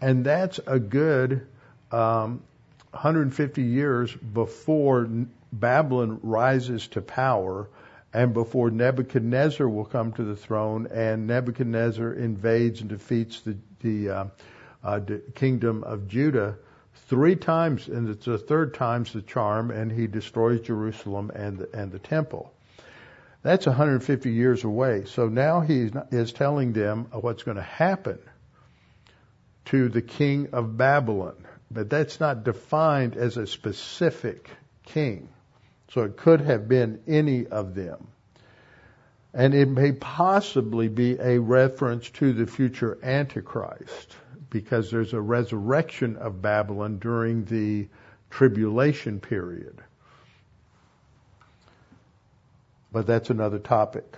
[0.00, 1.46] and that's a good
[1.92, 2.42] um,
[2.90, 5.08] 150 years before
[5.52, 7.68] Babylon rises to power
[8.12, 14.10] and before Nebuchadnezzar will come to the throne and Nebuchadnezzar invades and defeats the, the,
[14.10, 14.24] uh,
[14.82, 16.56] uh, the kingdom of Judah
[17.08, 21.68] three times, and it's the third time's the charm, and he destroys Jerusalem and the,
[21.72, 22.52] and the temple.
[23.42, 25.04] That's 150 years away.
[25.06, 28.18] So now he is telling them what's going to happen
[29.66, 31.36] to the king of Babylon.
[31.70, 34.50] But that's not defined as a specific
[34.84, 35.28] king.
[35.92, 38.08] So it could have been any of them.
[39.32, 44.16] And it may possibly be a reference to the future Antichrist
[44.50, 47.88] because there's a resurrection of Babylon during the
[48.28, 49.80] tribulation period.
[52.92, 54.16] But that's another topic.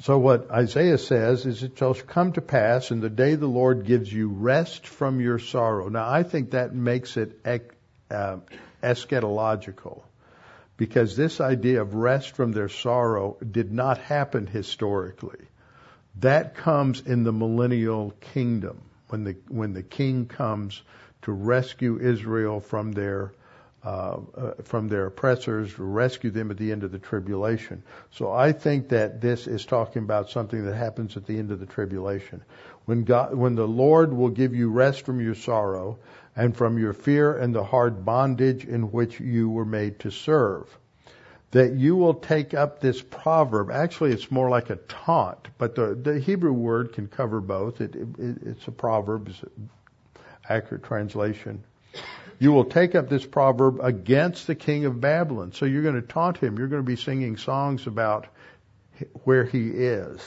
[0.00, 3.84] So what Isaiah says is it shall come to pass in the day the Lord
[3.84, 5.88] gives you rest from your sorrow.
[5.88, 7.38] Now I think that makes it
[8.10, 8.38] uh,
[8.82, 10.02] eschatological
[10.76, 15.46] because this idea of rest from their sorrow did not happen historically.
[16.20, 20.82] That comes in the millennial kingdom when the when the king comes
[21.22, 23.32] to rescue Israel from their
[23.84, 27.82] uh, uh, from their oppressors, rescue them at the end of the tribulation.
[28.12, 31.58] So I think that this is talking about something that happens at the end of
[31.58, 32.44] the tribulation.
[32.84, 35.98] When God, when the Lord will give you rest from your sorrow
[36.34, 40.66] and from your fear and the hard bondage in which you were made to serve.
[41.50, 43.70] That you will take up this proverb.
[43.70, 47.82] Actually, it's more like a taunt, but the, the Hebrew word can cover both.
[47.82, 49.70] It, it, it's a proverb, it's an
[50.48, 51.62] accurate translation
[52.42, 55.52] you will take up this proverb against the king of Babylon.
[55.52, 56.58] So you're going to taunt him.
[56.58, 58.26] You're going to be singing songs about
[59.22, 60.20] where he is.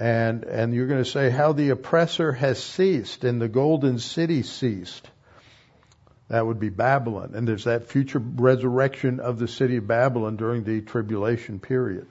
[0.00, 4.42] And, and you're going to say how the oppressor has ceased and the golden city
[4.42, 5.08] ceased.
[6.28, 7.32] That would be Babylon.
[7.34, 12.06] And there's that future resurrection of the city of Babylon during the tribulation period.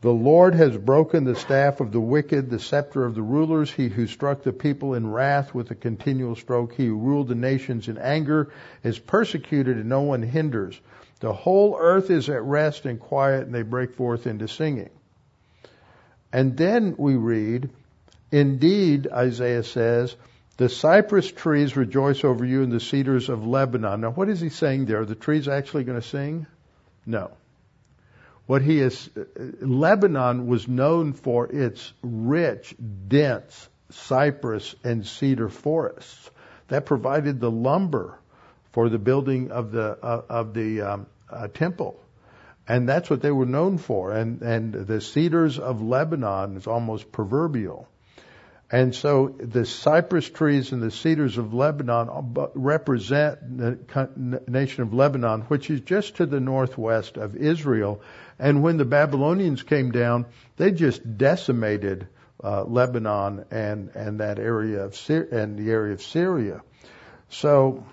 [0.00, 3.88] The Lord has broken the staff of the wicked, the scepter of the rulers, he
[3.88, 7.86] who struck the people in wrath with a continual stroke, he who ruled the nations
[7.86, 8.50] in anger,
[8.82, 10.80] is persecuted and no one hinders.
[11.20, 14.90] The whole earth is at rest and quiet, and they break forth into singing.
[16.32, 17.70] And then we read,
[18.30, 20.16] Indeed, Isaiah says,
[20.56, 24.00] the cypress trees rejoice over you and the cedars of Lebanon.
[24.00, 25.00] Now, what is he saying there?
[25.00, 26.46] Are the trees actually going to sing?
[27.04, 27.30] No.
[28.46, 29.08] What he is,
[29.60, 32.74] Lebanon was known for its rich,
[33.08, 36.30] dense cypress and cedar forests
[36.68, 38.18] that provided the lumber
[38.72, 42.00] for the building of the uh, of the um, uh, temple,
[42.68, 44.12] and that's what they were known for.
[44.12, 47.88] And and the cedars of Lebanon is almost proverbial.
[48.70, 55.42] And so the cypress trees and the cedars of Lebanon represent the nation of Lebanon,
[55.42, 58.00] which is just to the northwest of Israel.
[58.38, 60.24] And when the Babylonians came down,
[60.56, 62.08] they just decimated
[62.42, 66.62] uh, Lebanon and and that area of Syria and the area of Syria.
[67.28, 67.84] So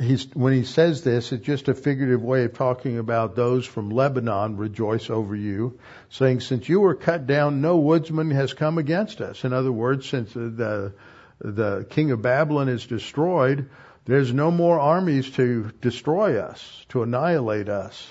[0.00, 3.90] he's, when he says this, it's just a figurative way of talking about those from
[3.90, 5.78] Lebanon rejoice over you,
[6.10, 9.44] saying, since you were cut down, no woodsman has come against us.
[9.44, 10.92] In other words, since the,
[11.40, 13.70] the king of Babylon is destroyed,
[14.04, 18.06] there's no more armies to destroy us, to annihilate us.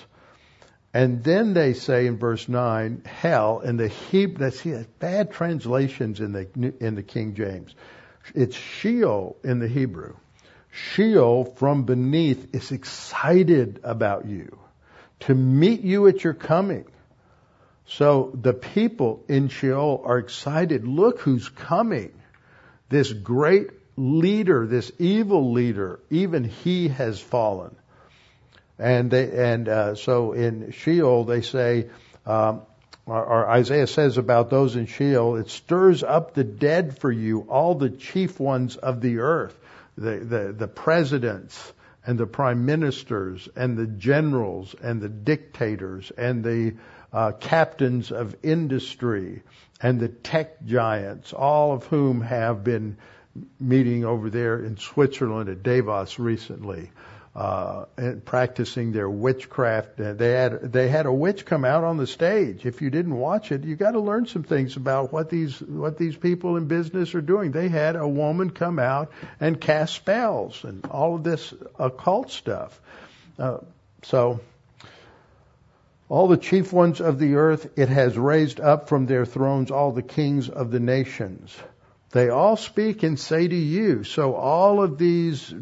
[0.92, 4.62] And then they say in verse 9, hell, in the Hebrew, that's
[4.98, 7.74] bad translations in the, in the King James.
[8.34, 10.16] It's Sheol in the Hebrew.
[10.76, 14.58] Sheol from beneath is excited about you
[15.20, 16.84] to meet you at your coming.
[17.86, 20.86] So the people in Sheol are excited.
[20.86, 22.12] Look who's coming.
[22.90, 27.74] This great leader, this evil leader, even he has fallen.
[28.78, 31.88] And they, and uh, so in Sheol they say,
[32.26, 32.62] um,
[33.06, 37.46] or, or Isaiah says about those in Sheol, it stirs up the dead for you,
[37.48, 39.56] all the chief ones of the earth,
[39.96, 41.72] the the, the presidents
[42.06, 46.74] and the prime ministers and the generals and the dictators and the
[47.12, 49.42] uh, captains of industry
[49.80, 52.96] and the tech giants, all of whom have been
[53.60, 56.90] meeting over there in Switzerland at Davos recently,
[57.36, 59.98] uh, and practicing their witchcraft.
[59.98, 62.64] They had they had a witch come out on the stage.
[62.64, 65.98] If you didn't watch it, you got to learn some things about what these what
[65.98, 67.52] these people in business are doing.
[67.52, 72.80] They had a woman come out and cast spells and all of this occult stuff.
[73.38, 73.58] Uh,
[74.02, 74.40] so
[76.08, 79.92] all the chief ones of the earth it has raised up from their thrones all
[79.92, 81.54] the kings of the nations.
[82.12, 84.04] They all speak and say to you.
[84.04, 85.52] So all of these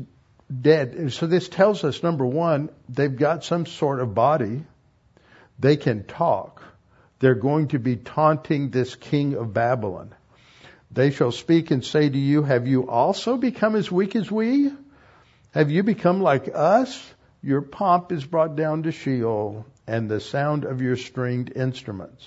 [0.60, 1.12] dead.
[1.12, 4.64] So this tells us number one, they've got some sort of body.
[5.58, 6.62] They can talk.
[7.20, 10.14] They're going to be taunting this king of Babylon.
[10.90, 14.70] They shall speak and say to you, Have you also become as weak as we?
[15.52, 17.12] Have you become like us?
[17.42, 22.26] Your pomp is brought down to Sheol, and the sound of your stringed instruments.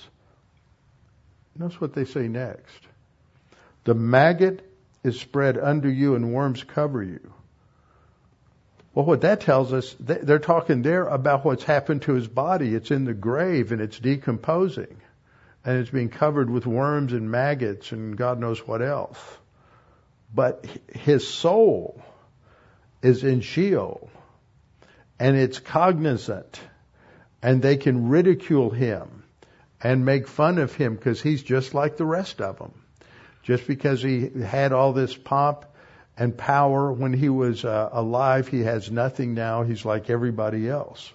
[1.58, 2.80] Notice what they say next.
[3.84, 4.62] The maggot
[5.04, 7.34] is spread under you, and worms cover you.
[8.98, 12.74] Well, what that tells us, they're talking there about what's happened to his body.
[12.74, 14.98] It's in the grave and it's decomposing.
[15.64, 19.20] And it's being covered with worms and maggots and God knows what else.
[20.34, 22.02] But his soul
[23.04, 24.10] is in Sheol
[25.20, 26.60] and it's cognizant
[27.44, 29.22] and they can ridicule him
[29.80, 32.74] and make fun of him because he's just like the rest of them.
[33.44, 35.66] Just because he had all this pomp
[36.18, 39.64] and power when he was uh, alive, he has nothing now.
[39.64, 41.14] He's like everybody else.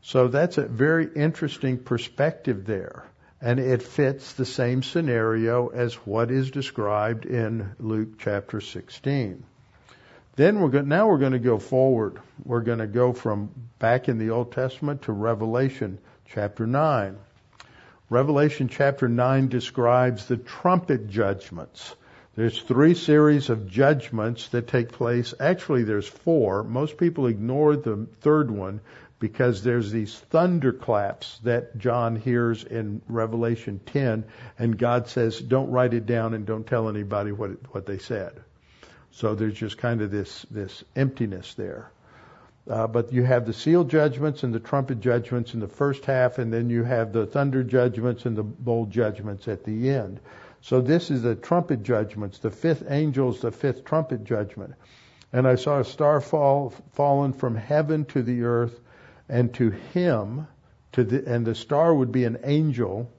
[0.00, 3.04] So that's a very interesting perspective there.
[3.40, 9.44] And it fits the same scenario as what is described in Luke chapter 16.
[10.36, 12.18] Then we're going, now we're going to go forward.
[12.44, 17.18] We're going to go from back in the Old Testament to Revelation chapter 9.
[18.08, 21.94] Revelation chapter 9 describes the trumpet judgments.
[22.36, 25.32] There's three series of judgments that take place.
[25.40, 26.62] Actually, there's four.
[26.62, 28.80] Most people ignore the third one
[29.18, 34.24] because there's these thunderclaps that John hears in Revelation 10,
[34.58, 37.96] and God says, "Don't write it down and don't tell anybody what it, what they
[37.96, 38.32] said."
[39.12, 41.90] So there's just kind of this this emptiness there.
[42.68, 46.36] Uh, but you have the seal judgments and the trumpet judgments in the first half,
[46.36, 50.20] and then you have the thunder judgments and the bowl judgments at the end.
[50.60, 52.38] So this is the trumpet judgments.
[52.38, 54.74] The fifth angel's the fifth trumpet judgment.
[55.32, 58.78] And I saw a star fall fallen from heaven to the earth,
[59.28, 60.46] and to him,
[60.92, 63.10] to the, and the star would be an angel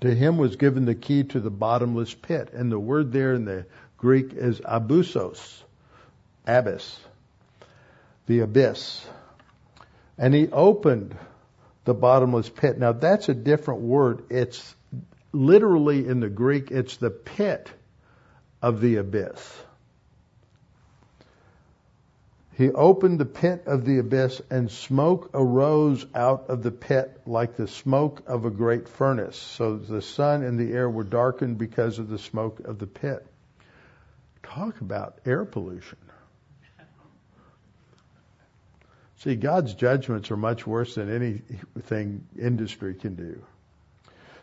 [0.00, 2.50] to him was given the key to the bottomless pit.
[2.52, 3.66] And the word there in the
[3.96, 5.62] Greek is abusos,
[6.46, 6.98] abyss,
[8.26, 9.06] the abyss.
[10.18, 11.16] And he opened
[11.84, 12.78] the bottomless pit.
[12.78, 14.24] Now that's a different word.
[14.30, 14.74] It's
[15.34, 17.70] literally in the Greek, it's the pit
[18.62, 19.62] of the abyss.
[22.56, 27.56] He opened the pit of the abyss, and smoke arose out of the pit like
[27.56, 29.36] the smoke of a great furnace.
[29.36, 33.26] So the sun and the air were darkened because of the smoke of the pit.
[34.44, 35.98] Talk about air pollution.
[39.16, 43.42] See, God's judgments are much worse than anything industry can do.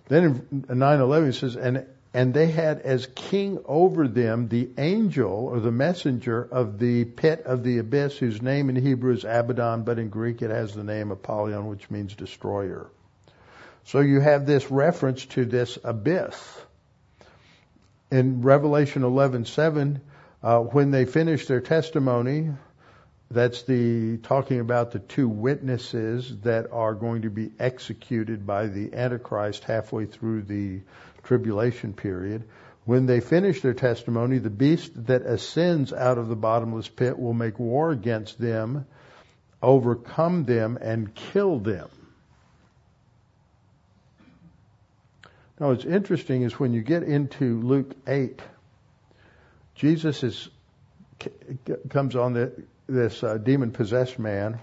[0.07, 5.31] Then in 9:11 it says, and and they had as king over them the angel
[5.31, 9.83] or the messenger of the pit of the abyss, whose name in Hebrew is Abaddon,
[9.83, 12.87] but in Greek it has the name Apollyon, which means destroyer.
[13.85, 16.35] So you have this reference to this abyss.
[18.11, 20.01] In Revelation 11:7,
[20.43, 22.51] uh, when they finish their testimony,
[23.33, 28.93] that's the talking about the two witnesses that are going to be executed by the
[28.93, 30.81] Antichrist halfway through the
[31.23, 32.43] tribulation period.
[32.85, 37.33] When they finish their testimony, the beast that ascends out of the bottomless pit will
[37.33, 38.85] make war against them,
[39.61, 41.89] overcome them, and kill them.
[45.59, 48.41] Now, what's interesting is when you get into Luke 8,
[49.75, 50.49] Jesus is,
[51.87, 52.51] comes on the,
[52.91, 54.59] this uh, demon possessed man,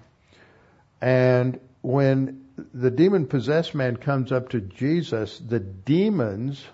[1.01, 6.65] and when the demon possessed man comes up to Jesus, the demons,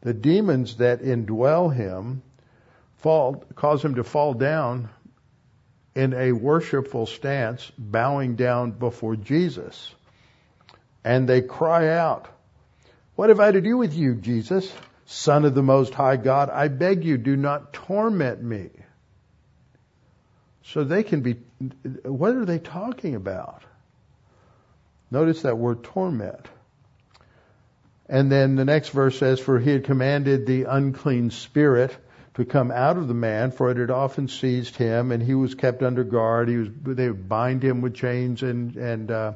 [0.00, 2.22] the demons that indwell him
[2.98, 4.88] fall, cause him to fall down
[5.94, 9.94] in a worshipful stance, bowing down before Jesus.
[11.04, 12.28] And they cry out,
[13.14, 14.72] What have I to do with you, Jesus,
[15.06, 16.50] Son of the Most High God?
[16.50, 18.70] I beg you, do not torment me.
[20.72, 21.36] So they can be,
[22.02, 23.62] what are they talking about?
[25.10, 26.48] Notice that word torment.
[28.08, 31.96] And then the next verse says, For he had commanded the unclean spirit
[32.34, 35.54] to come out of the man, for it had often seized him, and he was
[35.54, 36.48] kept under guard.
[36.48, 39.32] He was, they would bind him with chains and and uh,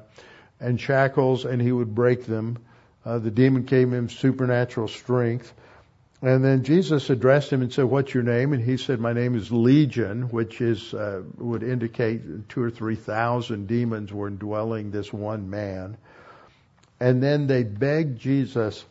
[0.61, 2.59] and shackles, and he would break them.
[3.05, 5.53] Uh, the demon gave him supernatural strength.
[6.23, 9.35] And then Jesus addressed him and said, "What's your name?" And he said, "My name
[9.35, 15.11] is Legion," which is uh, would indicate two or three thousand demons were indwelling this
[15.13, 15.97] one man.
[16.99, 18.85] And then they begged Jesus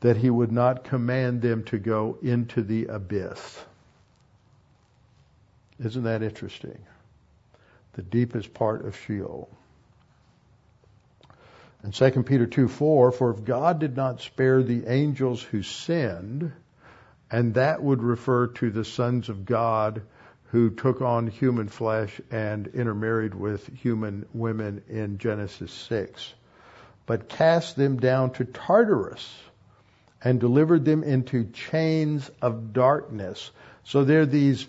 [0.00, 3.64] that he would not command them to go into the abyss.
[5.80, 6.78] Isn't that interesting?
[7.94, 9.48] The deepest part of Sheol.
[11.82, 16.52] And 2 Peter 2 4, for if God did not spare the angels who sinned,
[17.30, 20.02] and that would refer to the sons of God
[20.50, 26.34] who took on human flesh and intermarried with human women in Genesis 6,
[27.04, 29.28] but cast them down to Tartarus
[30.22, 33.50] and delivered them into chains of darkness.
[33.84, 34.66] So they're these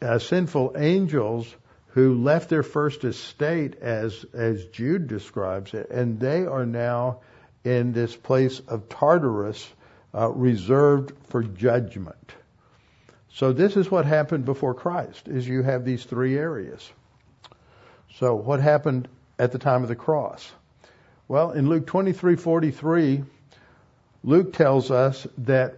[0.00, 1.54] uh, sinful angels
[1.88, 7.20] who left their first estate as as Jude describes it, and they are now
[7.64, 9.66] in this place of Tartarus,
[10.16, 12.32] uh, reserved for judgment.
[13.28, 16.90] So this is what happened before Christ: is you have these three areas.
[18.14, 19.08] So what happened
[19.38, 20.50] at the time of the cross?
[21.28, 23.24] Well, in Luke twenty three forty three
[24.24, 25.76] Luke tells us that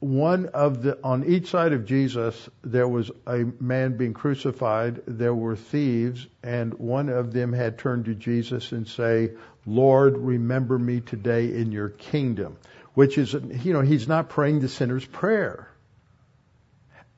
[0.00, 5.34] one of the, on each side of Jesus, there was a man being crucified, there
[5.34, 9.30] were thieves, and one of them had turned to Jesus and say,
[9.64, 12.56] Lord, remember me today in your kingdom.
[12.94, 15.68] Which is, you know, he's not praying the sinner's prayer.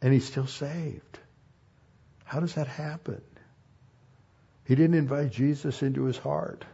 [0.03, 1.19] And he's still saved.
[2.25, 3.23] How does that happen?
[4.65, 6.65] He didn't invite Jesus into his heart.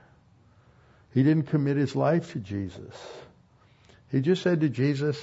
[1.13, 2.95] He didn't commit his life to Jesus.
[4.11, 5.23] He just said to Jesus,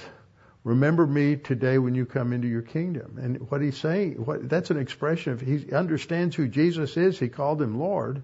[0.62, 3.18] remember me today when you come into your kingdom.
[3.20, 7.18] And what he's saying, what, that's an expression of, he understands who Jesus is.
[7.18, 8.22] He called him Lord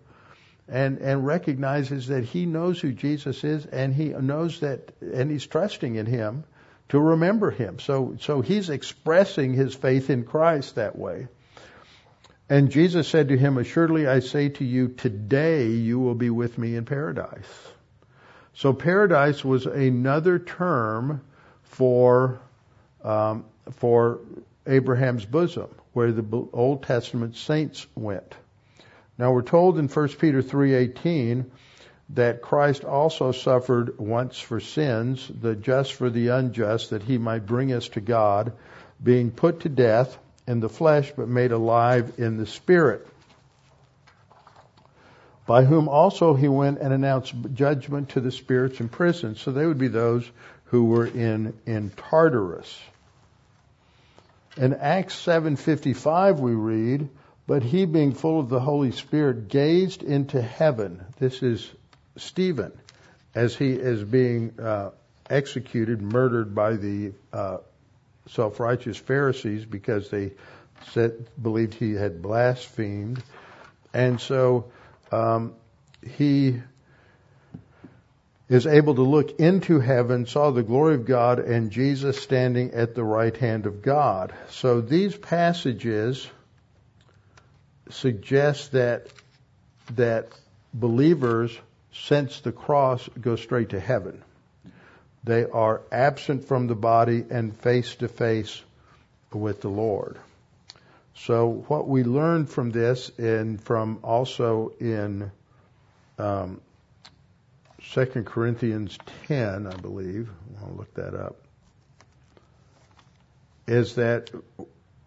[0.69, 5.47] and, and recognizes that he knows who Jesus is and he knows that, and he's
[5.47, 6.45] trusting in him
[6.89, 7.79] to remember him.
[7.79, 11.29] So, so he's expressing his faith in Christ that way.
[12.49, 16.57] And Jesus said to him, Assuredly I say to you, today you will be with
[16.59, 17.49] me in paradise.
[18.55, 21.23] So paradise was another term
[21.63, 22.41] for
[23.03, 24.21] um, for
[24.67, 28.35] Abraham's bosom, where the Old Testament saints went.
[29.19, 31.47] Now we're told in 1 Peter 3:18
[32.11, 37.47] that Christ also suffered once for sins, the just for the unjust, that he might
[37.47, 38.53] bring us to God,
[39.03, 43.07] being put to death in the flesh but made alive in the spirit
[45.47, 49.37] by whom also he went and announced judgment to the spirits in prison.
[49.37, 50.29] So they would be those
[50.67, 52.77] who were in, in Tartarus.
[54.57, 57.09] In Acts 7:55 we read,
[57.47, 61.71] "But he being full of the Holy Spirit gazed into heaven." This is
[62.17, 62.73] Stephen
[63.35, 64.91] as he is being uh,
[65.29, 67.59] executed, murdered by the uh,
[68.31, 70.33] self-righteous Pharisees because they
[70.93, 73.23] said believed he had blasphemed.
[73.93, 74.71] And so
[75.13, 75.55] um,
[76.03, 76.61] he
[78.49, 82.95] is able to look into heaven, saw the glory of God, and Jesus standing at
[82.95, 84.33] the right hand of God.
[84.51, 86.29] So these passages
[87.91, 89.07] suggest that
[89.95, 90.29] that
[90.75, 91.57] believers,
[91.93, 94.23] since the cross, go straight to heaven.
[95.25, 98.63] They are absent from the body and face to face
[99.33, 100.19] with the Lord.
[101.15, 105.31] So what we learn from this and from also in
[106.19, 106.61] um,
[107.93, 110.29] 2 Corinthians 10, I believe,
[110.63, 111.37] I'll look that up,
[113.67, 114.31] is that,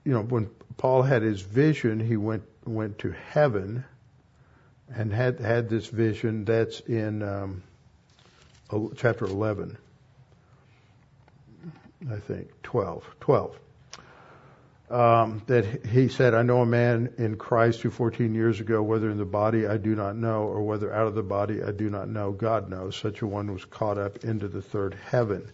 [0.03, 3.84] you know, when Paul had his vision, he went, went to heaven
[4.93, 6.45] and had, had this vision.
[6.45, 7.63] That's in um,
[8.95, 9.78] chapter 11,
[12.09, 13.59] I think, 12, 12
[14.89, 19.09] um, that he said, I know a man in Christ who 14 years ago, whether
[19.09, 21.89] in the body I do not know, or whether out of the body I do
[21.89, 22.95] not know, God knows.
[22.95, 25.47] Such a one was caught up into the third heaven.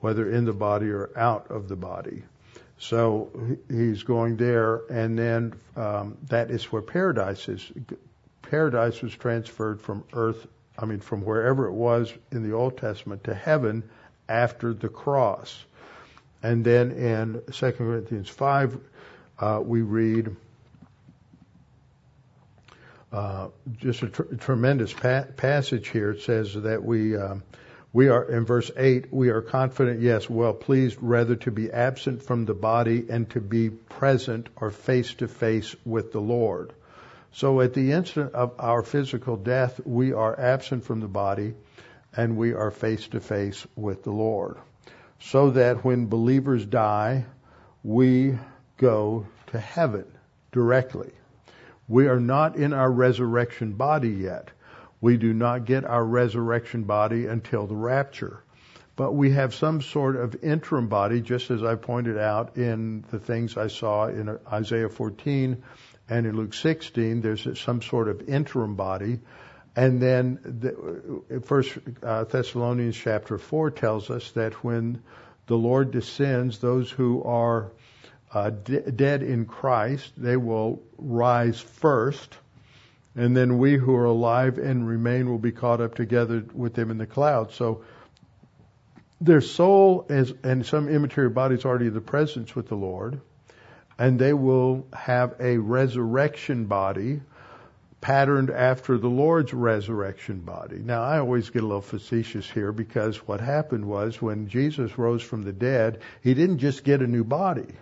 [0.00, 2.22] whether in the body or out of the body.
[2.78, 3.30] So
[3.68, 7.72] he's going there, and then um, that is where paradise is.
[8.42, 10.46] Paradise was transferred from earth,
[10.78, 13.82] I mean, from wherever it was in the Old Testament to heaven
[14.28, 15.64] after the cross.
[16.42, 18.78] And then in 2 Corinthians 5,
[19.38, 20.36] uh, we read
[23.10, 23.48] uh,
[23.78, 26.10] just a tr- tremendous pa- passage here.
[26.10, 27.16] It says that we.
[27.16, 27.42] Um,
[27.92, 32.22] we are, in verse 8, we are confident, yes, well pleased rather to be absent
[32.22, 36.72] from the body and to be present or face to face with the Lord.
[37.32, 41.54] So at the instant of our physical death, we are absent from the body
[42.16, 44.56] and we are face to face with the Lord.
[45.20, 47.26] So that when believers die,
[47.82, 48.38] we
[48.78, 50.06] go to heaven
[50.52, 51.12] directly.
[51.88, 54.50] We are not in our resurrection body yet.
[55.06, 58.42] We do not get our resurrection body until the rapture.
[58.96, 63.20] But we have some sort of interim body, just as I pointed out in the
[63.20, 65.62] things I saw in Isaiah 14
[66.08, 67.20] and in Luke 16.
[67.20, 69.20] There's some sort of interim body.
[69.76, 75.04] And then the, First uh, Thessalonians chapter 4 tells us that when
[75.46, 77.70] the Lord descends, those who are
[78.34, 82.36] uh, d- dead in Christ, they will rise first
[83.16, 86.90] and then we who are alive and remain will be caught up together with them
[86.90, 87.54] in the clouds.
[87.54, 87.82] So
[89.20, 93.20] their soul is, and some immaterial bodies already in the presence with the Lord,
[93.98, 97.22] and they will have a resurrection body
[98.02, 100.76] patterned after the Lord's resurrection body.
[100.76, 105.22] Now, I always get a little facetious here because what happened was when Jesus rose
[105.22, 107.74] from the dead, he didn't just get a new body.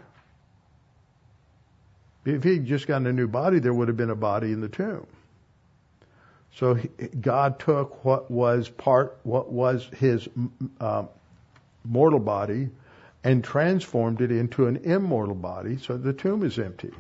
[2.25, 4.69] If he'd just gotten a new body, there would have been a body in the
[4.69, 5.07] tomb.
[6.57, 6.79] So
[7.21, 10.29] God took what was part, what was his
[10.81, 11.05] uh,
[11.85, 12.71] mortal body,
[13.25, 16.93] and transformed it into an immortal body, so the tomb is empty.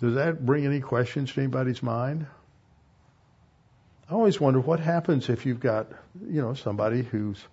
[0.00, 2.26] Does that bring any questions to anybody's mind?
[4.08, 5.88] I always wonder what happens if you've got,
[6.26, 7.44] you know, somebody who's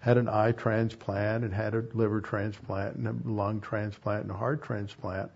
[0.00, 4.34] had an eye transplant and had a liver transplant and a lung transplant and a
[4.34, 5.30] heart transplant.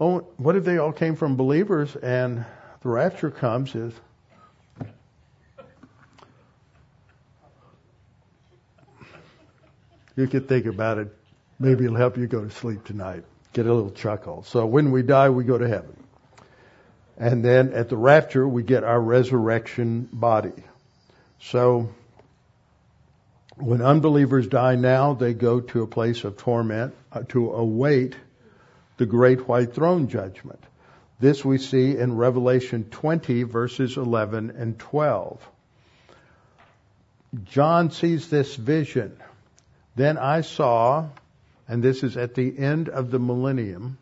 [0.00, 2.44] Oh, what if they all came from believers and
[2.86, 3.92] the rapture comes is
[10.14, 11.08] you could think about it.
[11.58, 13.24] Maybe it'll help you go to sleep tonight.
[13.54, 14.44] Get a little chuckle.
[14.44, 15.96] So when we die, we go to heaven.
[17.16, 20.62] And then at the rapture, we get our resurrection body.
[21.40, 21.88] So
[23.56, 28.14] when unbelievers die now, they go to a place of torment uh, to await
[28.96, 30.62] the great white throne judgment.
[31.18, 35.50] This we see in Revelation 20 verses 11 and 12.
[37.44, 39.16] John sees this vision.
[39.94, 41.08] Then I saw,
[41.66, 43.96] and this is at the end of the millennium,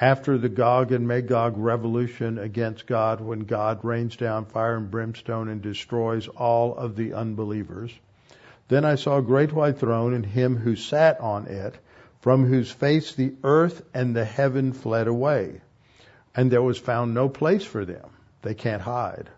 [0.00, 5.48] after the Gog and Magog revolution against God, when God rains down fire and brimstone
[5.48, 7.92] and destroys all of the unbelievers.
[8.66, 11.78] Then I saw a great white throne and him who sat on it,
[12.22, 15.60] from whose face the earth and the heaven fled away
[16.34, 18.08] and there was found no place for them.
[18.42, 19.28] They can't hide.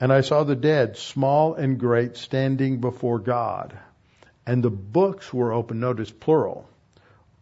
[0.00, 3.76] And I saw the dead, small and great, standing before God.
[4.46, 5.80] And the books were open.
[5.80, 6.68] Notice plural.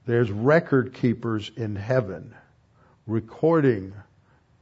[0.07, 2.34] There's record keepers in heaven
[3.07, 3.92] recording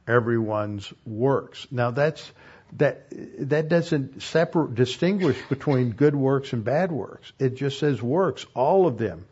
[0.07, 1.67] everyone's works.
[1.71, 2.29] Now that's,
[2.77, 3.05] that,
[3.49, 7.31] that doesn't separate, distinguish between good works and bad works.
[7.39, 9.25] It just says works, all of them.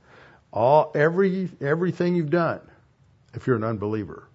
[0.54, 2.60] All, every, everything you've done
[3.34, 4.28] if you're an unbeliever.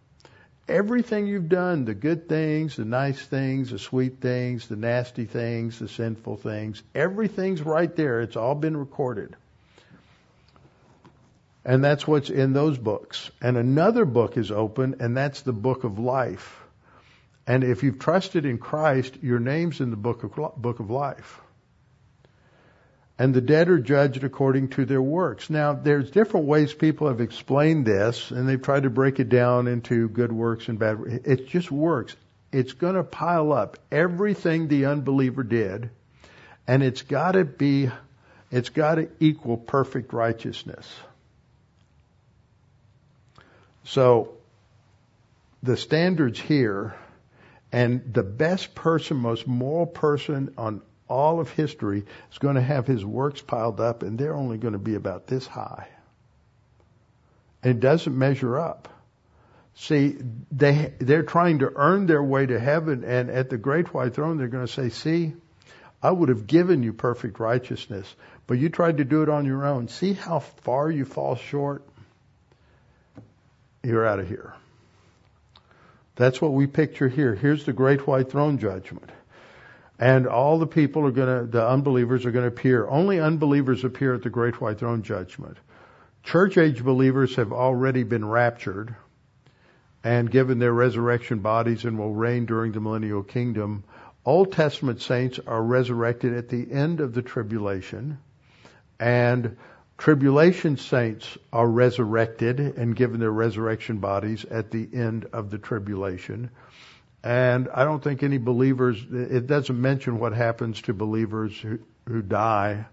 [0.69, 5.79] Everything you've done, the good things, the nice things, the sweet things, the nasty things,
[5.79, 8.21] the sinful things, everything's right there.
[8.21, 9.37] It's all been recorded.
[11.65, 13.31] And that's what's in those books.
[13.41, 16.61] And another book is open, and that's the book of life.
[17.47, 21.41] And if you've trusted in Christ, your name's in the book of, book of life
[23.19, 25.49] and the dead are judged according to their works.
[25.49, 29.69] Now, there's different ways people have explained this, and they've tried to break it down
[29.69, 30.99] into good works and bad.
[31.25, 32.15] It just works.
[32.53, 35.91] It's going to pile up everything the unbeliever did,
[36.67, 37.91] and it's got to be,
[38.51, 40.87] it's got to equal perfect righteousness.
[43.85, 44.35] So,
[45.63, 46.95] the standards here,
[47.73, 52.87] and the best person, most moral person on all of history is going to have
[52.87, 55.89] his works piled up and they're only going to be about this high.
[57.63, 58.89] And it doesn't measure up.
[59.77, 60.17] See,
[60.51, 64.39] they, they're trying to earn their way to heaven and at the great white throne
[64.39, 65.35] they're going to say, see,
[66.03, 68.13] I would have given you perfect righteousness,
[68.47, 69.89] but you tried to do it on your own.
[69.89, 71.83] See how far you fall short?
[73.83, 74.55] You're out of here.
[76.17, 77.35] That's what we picture here.
[77.35, 79.11] Here's the great white throne judgment.
[79.99, 82.87] And all the people are going to, the unbelievers are going to appear.
[82.87, 85.57] Only unbelievers appear at the great white throne judgment.
[86.23, 88.95] Church age believers have already been raptured
[90.05, 93.85] and given their resurrection bodies and will reign during the millennial kingdom.
[94.25, 98.19] Old Testament saints are resurrected at the end of the tribulation
[98.99, 99.57] and
[99.99, 106.51] tribulation saints are resurrected and given their resurrection bodies at the end of the tribulation.
[107.27, 112.23] And I don't think any believers, it doesn't mention what happens to believers who, who
[112.23, 112.87] die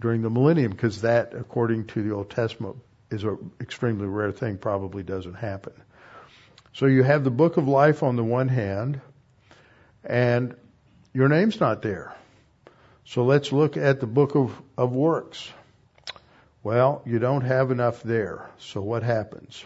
[0.00, 2.76] during the millennium because that, according to the Old Testament,
[3.10, 5.72] is an extremely rare thing, probably doesn't happen.
[6.72, 9.00] So you have the book of life on the one hand,
[10.04, 10.54] and
[11.12, 12.14] your name's not there.
[13.06, 15.50] So let's look at the book of, of works.
[16.62, 18.48] Well, you don't have enough there.
[18.56, 19.64] So what happens?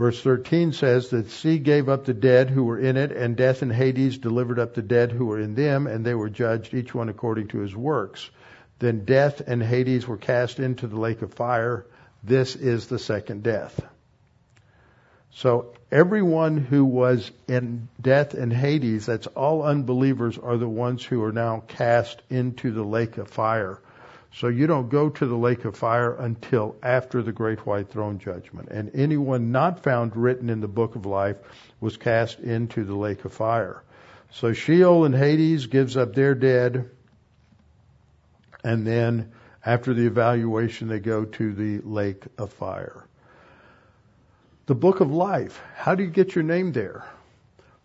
[0.00, 3.36] Verse 13 says that the sea gave up the dead who were in it, and
[3.36, 6.72] death and Hades delivered up the dead who were in them, and they were judged
[6.72, 8.30] each one according to his works.
[8.78, 11.84] Then death and Hades were cast into the lake of fire.
[12.24, 13.78] This is the second death.
[15.32, 21.22] So everyone who was in death and Hades, that's all unbelievers, are the ones who
[21.24, 23.78] are now cast into the lake of fire.
[24.32, 28.18] So you don't go to the lake of fire until after the great white throne
[28.18, 28.68] judgment.
[28.70, 31.36] And anyone not found written in the book of life
[31.80, 33.82] was cast into the lake of fire.
[34.30, 36.90] So Sheol and Hades gives up their dead.
[38.62, 39.32] And then
[39.66, 43.04] after the evaluation, they go to the lake of fire.
[44.66, 45.60] The book of life.
[45.74, 47.04] How do you get your name there?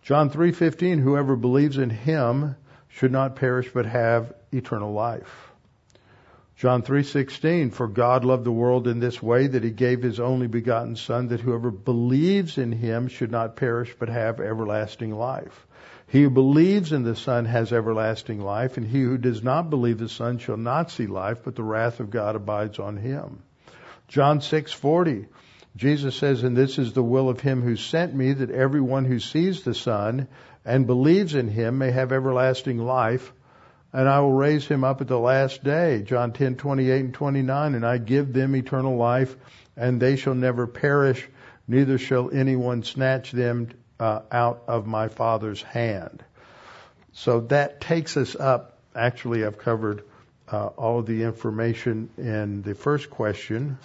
[0.03, 2.55] John 3:15 whoever believes in him
[2.89, 5.44] should not perish but have eternal life.
[6.57, 10.47] John 3:16 For God loved the world in this way that he gave his only
[10.47, 15.67] begotten son that whoever believes in him should not perish but have everlasting life.
[16.07, 19.97] He who believes in the son has everlasting life and he who does not believe
[19.97, 23.39] the son shall not see life but the wrath of God abides on him.
[24.07, 25.25] John 6:40
[25.75, 29.19] Jesus says and this is the will of him who sent me that everyone who
[29.19, 30.29] sees the son
[30.63, 33.33] and believes in him may have everlasting life
[33.95, 36.01] and I will raise him up at the last day.
[36.01, 37.75] John 10, 28 and 29.
[37.75, 39.33] And I give them eternal life,
[39.77, 41.25] and they shall never perish,
[41.65, 46.25] neither shall anyone snatch them uh, out of my Father's hand.
[47.13, 48.77] So that takes us up.
[48.93, 50.03] Actually, I've covered
[50.51, 53.77] uh, all of the information in the first question,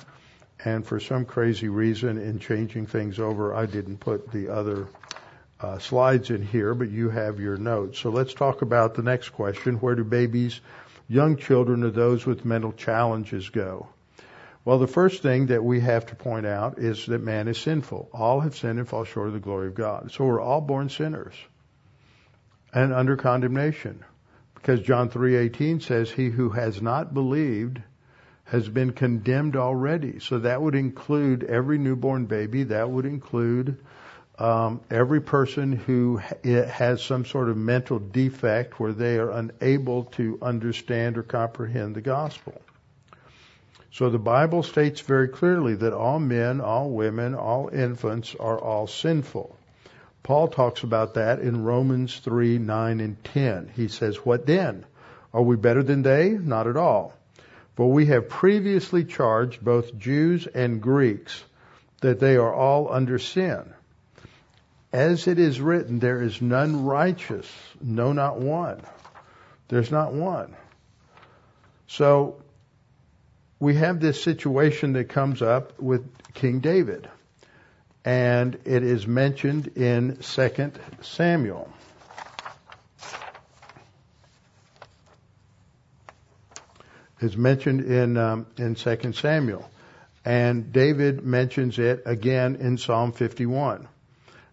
[0.65, 4.89] and for some crazy reason, in changing things over, I didn't put the other
[5.63, 7.99] uh, slides in here, but you have your notes.
[7.99, 9.77] So let's talk about the next question.
[9.77, 10.61] Where do babies,
[11.09, 13.89] young children, or those with mental challenges go?
[14.65, 18.11] Well, the first thing that we have to point out is that man is sinful.
[18.13, 20.13] All have sinned and fall short of the glory of God.
[20.13, 21.35] So we're all born sinners
[22.73, 24.05] and under condemnation.
[24.55, 27.81] Because John 3:18 says he who has not believed
[28.45, 30.19] has been condemned already.
[30.19, 33.79] So that would include every newborn baby, that would include
[34.41, 40.39] um, every person who has some sort of mental defect where they are unable to
[40.41, 42.61] understand or comprehend the gospel.
[43.93, 48.87] So the Bible states very clearly that all men, all women, all infants are all
[48.87, 49.55] sinful.
[50.23, 53.73] Paul talks about that in Romans 3, 9, and 10.
[53.77, 54.87] He says, What then?
[55.35, 56.31] Are we better than they?
[56.31, 57.13] Not at all.
[57.77, 61.45] For we have previously charged both Jews and Greeks
[62.01, 63.75] that they are all under sin.
[64.93, 67.49] As it is written, there is none righteous,
[67.81, 68.81] no, not one.
[69.69, 70.57] There's not one.
[71.87, 72.43] So
[73.61, 77.09] we have this situation that comes up with King David,
[78.05, 80.73] and it is mentioned in 2
[81.03, 81.71] Samuel.
[87.21, 89.71] It's mentioned in um, in 2 Samuel,
[90.25, 93.87] and David mentions it again in Psalm 51.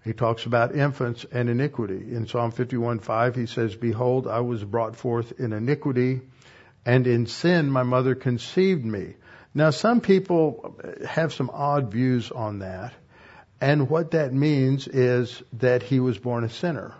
[0.08, 2.16] He talks about infants and iniquity.
[2.16, 6.22] In Psalm 51:5, he says, Behold, I was brought forth in iniquity,
[6.86, 9.16] and in sin my mother conceived me.
[9.54, 12.94] Now, some people have some odd views on that.
[13.60, 16.96] And what that means is that he was born a sinner.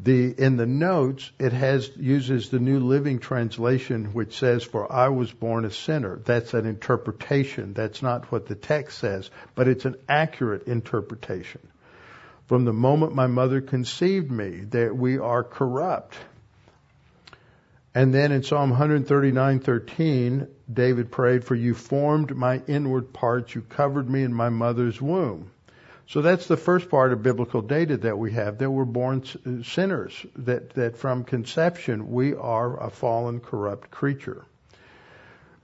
[0.00, 5.08] The, in the notes, it has, uses the New Living Translation, which says, for I
[5.08, 6.20] was born a sinner.
[6.24, 7.72] That's an interpretation.
[7.72, 11.62] That's not what the text says, but it's an accurate interpretation
[12.48, 16.16] from the moment my mother conceived me that we are corrupt.
[17.94, 24.08] And then in Psalm 139:13, David prayed, "For you formed my inward parts; you covered
[24.08, 25.50] me in my mother's womb."
[26.06, 29.24] So that's the first part of biblical data that we have that we're born
[29.62, 34.46] sinners, that, that from conception we are a fallen, corrupt creature.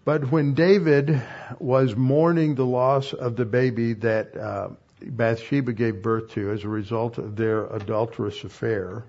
[0.05, 1.23] But when David
[1.59, 4.69] was mourning the loss of the baby that uh,
[5.11, 9.05] Bathsheba gave birth to as a result of their adulterous affair,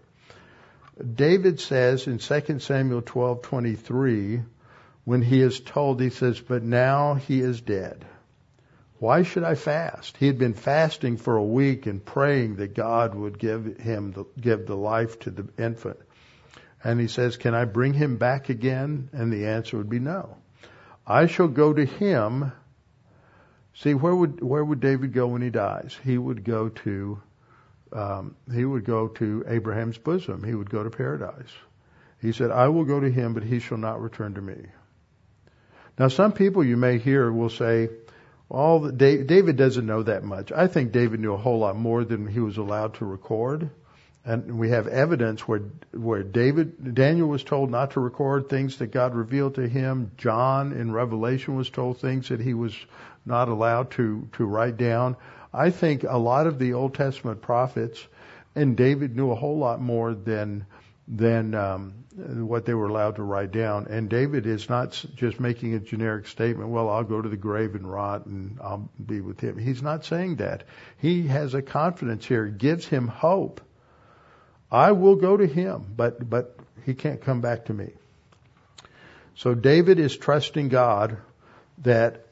[1.14, 4.44] David says in 2 Samuel 12:23,
[5.04, 8.06] when he is told, he says, "But now he is dead."
[8.98, 10.16] Why should I fast?
[10.18, 14.24] He had been fasting for a week and praying that God would give him the,
[14.40, 16.00] give the life to the infant.
[16.82, 20.38] And he says, "Can I bring him back again?" And the answer would be no.
[21.06, 22.54] I shall go to him.
[23.76, 25.98] See, where would where would David go when he dies?
[26.04, 27.22] He would go to
[27.92, 30.44] um, he would go to Abraham's bosom.
[30.44, 31.52] He would go to paradise.
[32.22, 34.56] He said, "I will go to him, but he shall not return to me."
[36.00, 37.90] Now, some people you may hear will say,
[38.50, 42.06] "All the, David doesn't know that much." I think David knew a whole lot more
[42.06, 43.70] than he was allowed to record
[44.26, 45.62] and we have evidence where
[45.92, 50.12] where David Daniel was told not to record things that God revealed to him.
[50.18, 52.76] John in Revelation was told things that he was
[53.26, 55.16] not allowed to to write down.
[55.54, 58.06] I think a lot of the Old Testament prophets
[58.56, 60.66] and David knew a whole lot more than
[61.08, 63.88] than um, what they were allowed to write down.
[63.88, 66.70] And David is not just making a generic statement.
[66.70, 69.58] Well, I'll go to the grave and rot, and I'll be with him.
[69.58, 70.64] He's not saying that.
[70.98, 72.48] He has a confidence here.
[72.48, 73.62] It gives him hope
[74.72, 77.92] I will go to him, but, but he can't come back to me.
[79.36, 81.18] So David is trusting God
[81.80, 82.26] that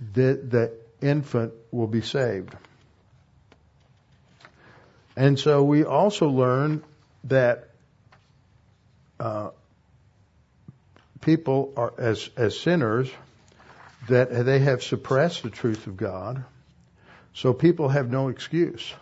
[0.00, 2.54] the, the infant will be saved.
[5.16, 6.84] And so we also learn
[7.24, 7.70] that
[9.18, 9.50] uh,
[11.20, 13.10] people are as as sinners
[14.08, 16.44] that they have suppressed the truth of God.
[17.34, 18.94] So people have no excuse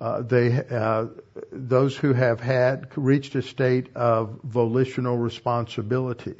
[0.00, 1.06] uh, they uh,
[1.50, 6.36] those who have had reached a state of volitional responsibility.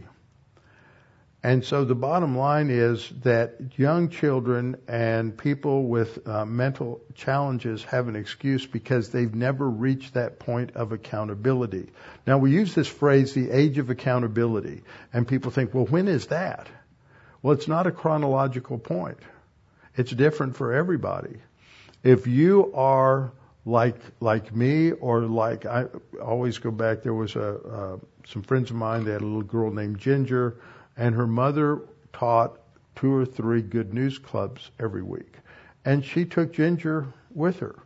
[1.43, 7.85] And so the bottom line is that young children and people with uh, mental challenges
[7.85, 11.91] have an excuse because they've never reached that point of accountability.
[12.27, 14.83] Now we use this phrase, the age of accountability,
[15.13, 16.67] and people think, well, when is that?
[17.41, 19.19] Well, it's not a chronological point.
[19.97, 21.37] It's different for everybody.
[22.03, 23.33] If you are
[23.69, 25.87] like like me or like I
[26.23, 27.03] always go back.
[27.03, 29.05] There was a uh, some friends of mine.
[29.05, 30.57] They had a little girl named Ginger,
[30.99, 31.81] and her mother
[32.13, 32.59] taught
[32.97, 35.37] two or three good news clubs every week,
[35.85, 37.77] and she took Ginger with her.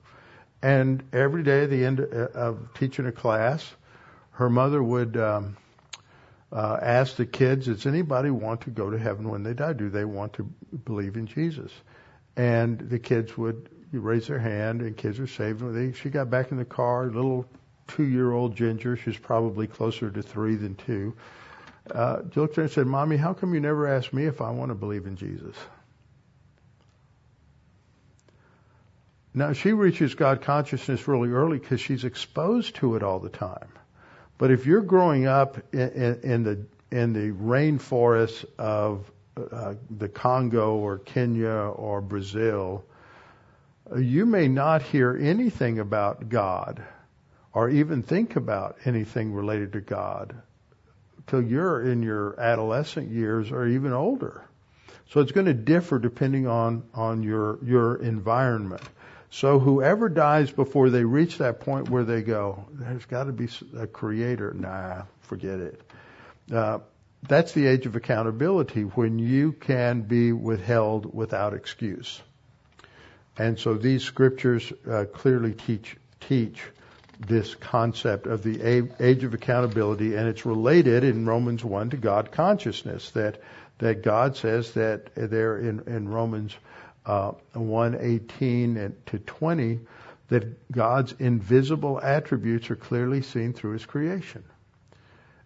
[0.63, 3.75] And every day at the end of teaching a class,
[4.31, 5.57] her mother would um,
[6.51, 9.75] uh, ask the kids, "Does anybody want to go to heaven when they die?
[9.75, 10.45] Do they want to
[10.85, 11.73] believe in Jesus?"
[12.37, 15.61] And the kids would raise their hand, and kids were saved.
[15.75, 17.45] They, she got back in the car, little
[17.89, 18.97] two-year-old Ginger.
[18.97, 21.15] She's probably closer to three than two.
[21.91, 22.23] Uh,
[22.69, 25.57] said, "Mommy, how come you never ask me if I want to believe in Jesus?"
[29.35, 33.69] Now she reaches God consciousness really early because she's exposed to it all the time.
[34.39, 40.09] But if you're growing up in, in, in the in the rainforests of uh, the
[40.09, 42.85] Congo or Kenya or Brazil,
[43.97, 46.83] you may not hear anything about God
[47.55, 50.35] or even think about anything related to God
[51.27, 54.43] till you're in your adolescent years or even older.
[55.11, 58.83] So it's going to differ depending on, on your, your environment.
[59.31, 63.49] So whoever dies before they reach that point where they go, there's got to be
[63.77, 64.53] a creator.
[64.53, 65.81] Nah, forget it.
[66.53, 66.81] Uh,
[67.29, 72.21] that's the age of accountability when you can be withheld without excuse.
[73.39, 76.63] And so these scriptures uh, clearly teach teach
[77.27, 78.61] this concept of the
[79.01, 83.11] age of accountability, and it's related in Romans one to God consciousness.
[83.13, 83.41] That
[83.79, 86.55] that God says that there in in Romans
[87.07, 89.81] uh, one eighteen to twenty
[90.29, 94.45] that God's invisible attributes are clearly seen through His creation,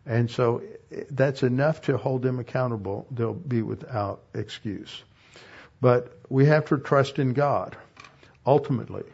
[0.07, 0.62] and so
[1.11, 3.07] that's enough to hold them accountable.
[3.11, 5.03] They'll be without excuse.
[5.81, 7.77] But we have to trust in God,
[8.47, 9.05] ultimately.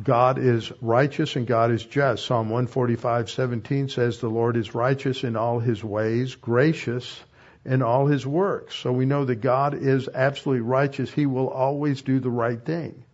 [0.00, 2.24] God is righteous and God is just.
[2.24, 7.22] Psalm 145:17 says the Lord is righteous in all his ways, gracious
[7.64, 8.74] in all his works.
[8.74, 11.10] So we know that God is absolutely righteous.
[11.10, 13.04] He will always do the right thing.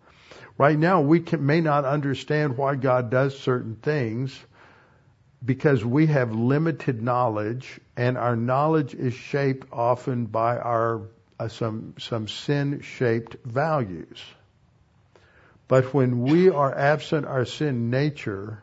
[0.56, 4.38] Right now we can, may not understand why God does certain things,
[5.44, 11.02] because we have limited knowledge, and our knowledge is shaped often by our
[11.40, 14.22] uh, some some sin shaped values.
[15.68, 18.62] But when we are absent our sin nature,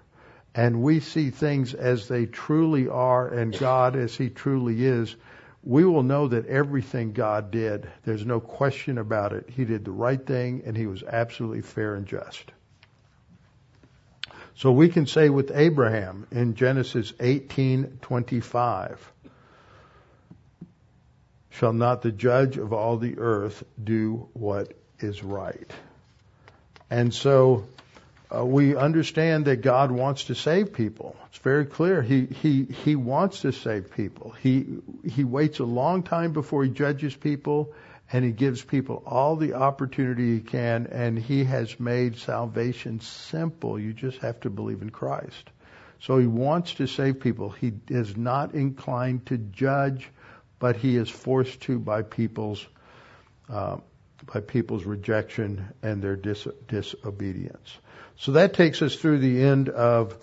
[0.56, 5.16] and we see things as they truly are, and God as He truly is,
[5.64, 9.50] we will know that everything God did, there's no question about it.
[9.50, 12.52] He did the right thing, and He was absolutely fair and just.
[14.56, 18.98] So we can say with Abraham in Genesis 18:25,
[21.50, 25.72] shall not the judge of all the earth do what is right?
[26.96, 27.66] And so
[28.34, 31.18] uh, we understand that God wants to save people.
[31.28, 32.02] It's very clear.
[32.02, 34.34] He he he wants to save people.
[34.40, 34.66] He
[35.04, 37.74] he waits a long time before he judges people
[38.14, 43.78] and he gives people all the opportunity he can, and he has made salvation simple.
[43.78, 45.50] You just have to believe in Christ.
[46.00, 47.50] So he wants to save people.
[47.50, 50.08] He is not inclined to judge,
[50.60, 52.66] but he is forced to by people's
[53.50, 53.78] uh,
[54.34, 57.78] by people's rejection and their dis- disobedience.
[58.18, 60.16] So that takes us through the end of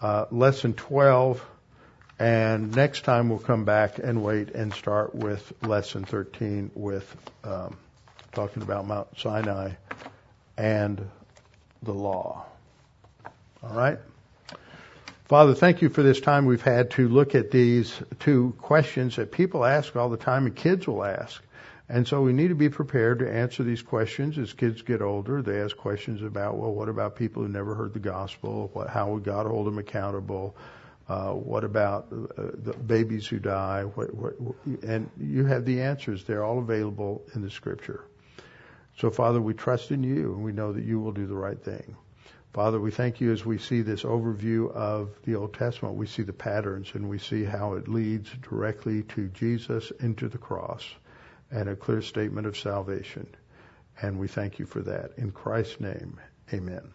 [0.00, 1.44] uh, lesson 12.
[2.18, 7.76] And next time we'll come back and wait and start with lesson 13 with um,
[8.32, 9.72] talking about Mount Sinai
[10.56, 11.08] and
[11.82, 12.44] the law.
[13.62, 13.98] All right?
[15.26, 19.30] Father, thank you for this time we've had to look at these two questions that
[19.30, 21.42] people ask all the time and kids will ask.
[21.90, 25.40] And so we need to be prepared to answer these questions as kids get older.
[25.40, 28.68] They ask questions about, well, what about people who never heard the gospel?
[28.74, 30.54] What, how would God hold them accountable?
[31.08, 33.84] Uh, what about uh, the babies who die?
[33.84, 34.34] What, what,
[34.82, 36.24] and you have the answers.
[36.24, 38.04] They're all available in the scripture.
[38.98, 41.58] So, Father, we trust in you and we know that you will do the right
[41.58, 41.96] thing.
[42.52, 45.94] Father, we thank you as we see this overview of the Old Testament.
[45.94, 50.38] We see the patterns and we see how it leads directly to Jesus into the
[50.38, 50.84] cross
[51.50, 53.26] and a clear statement of salvation.
[54.00, 55.12] And we thank you for that.
[55.16, 56.20] In Christ's name,
[56.52, 56.92] amen.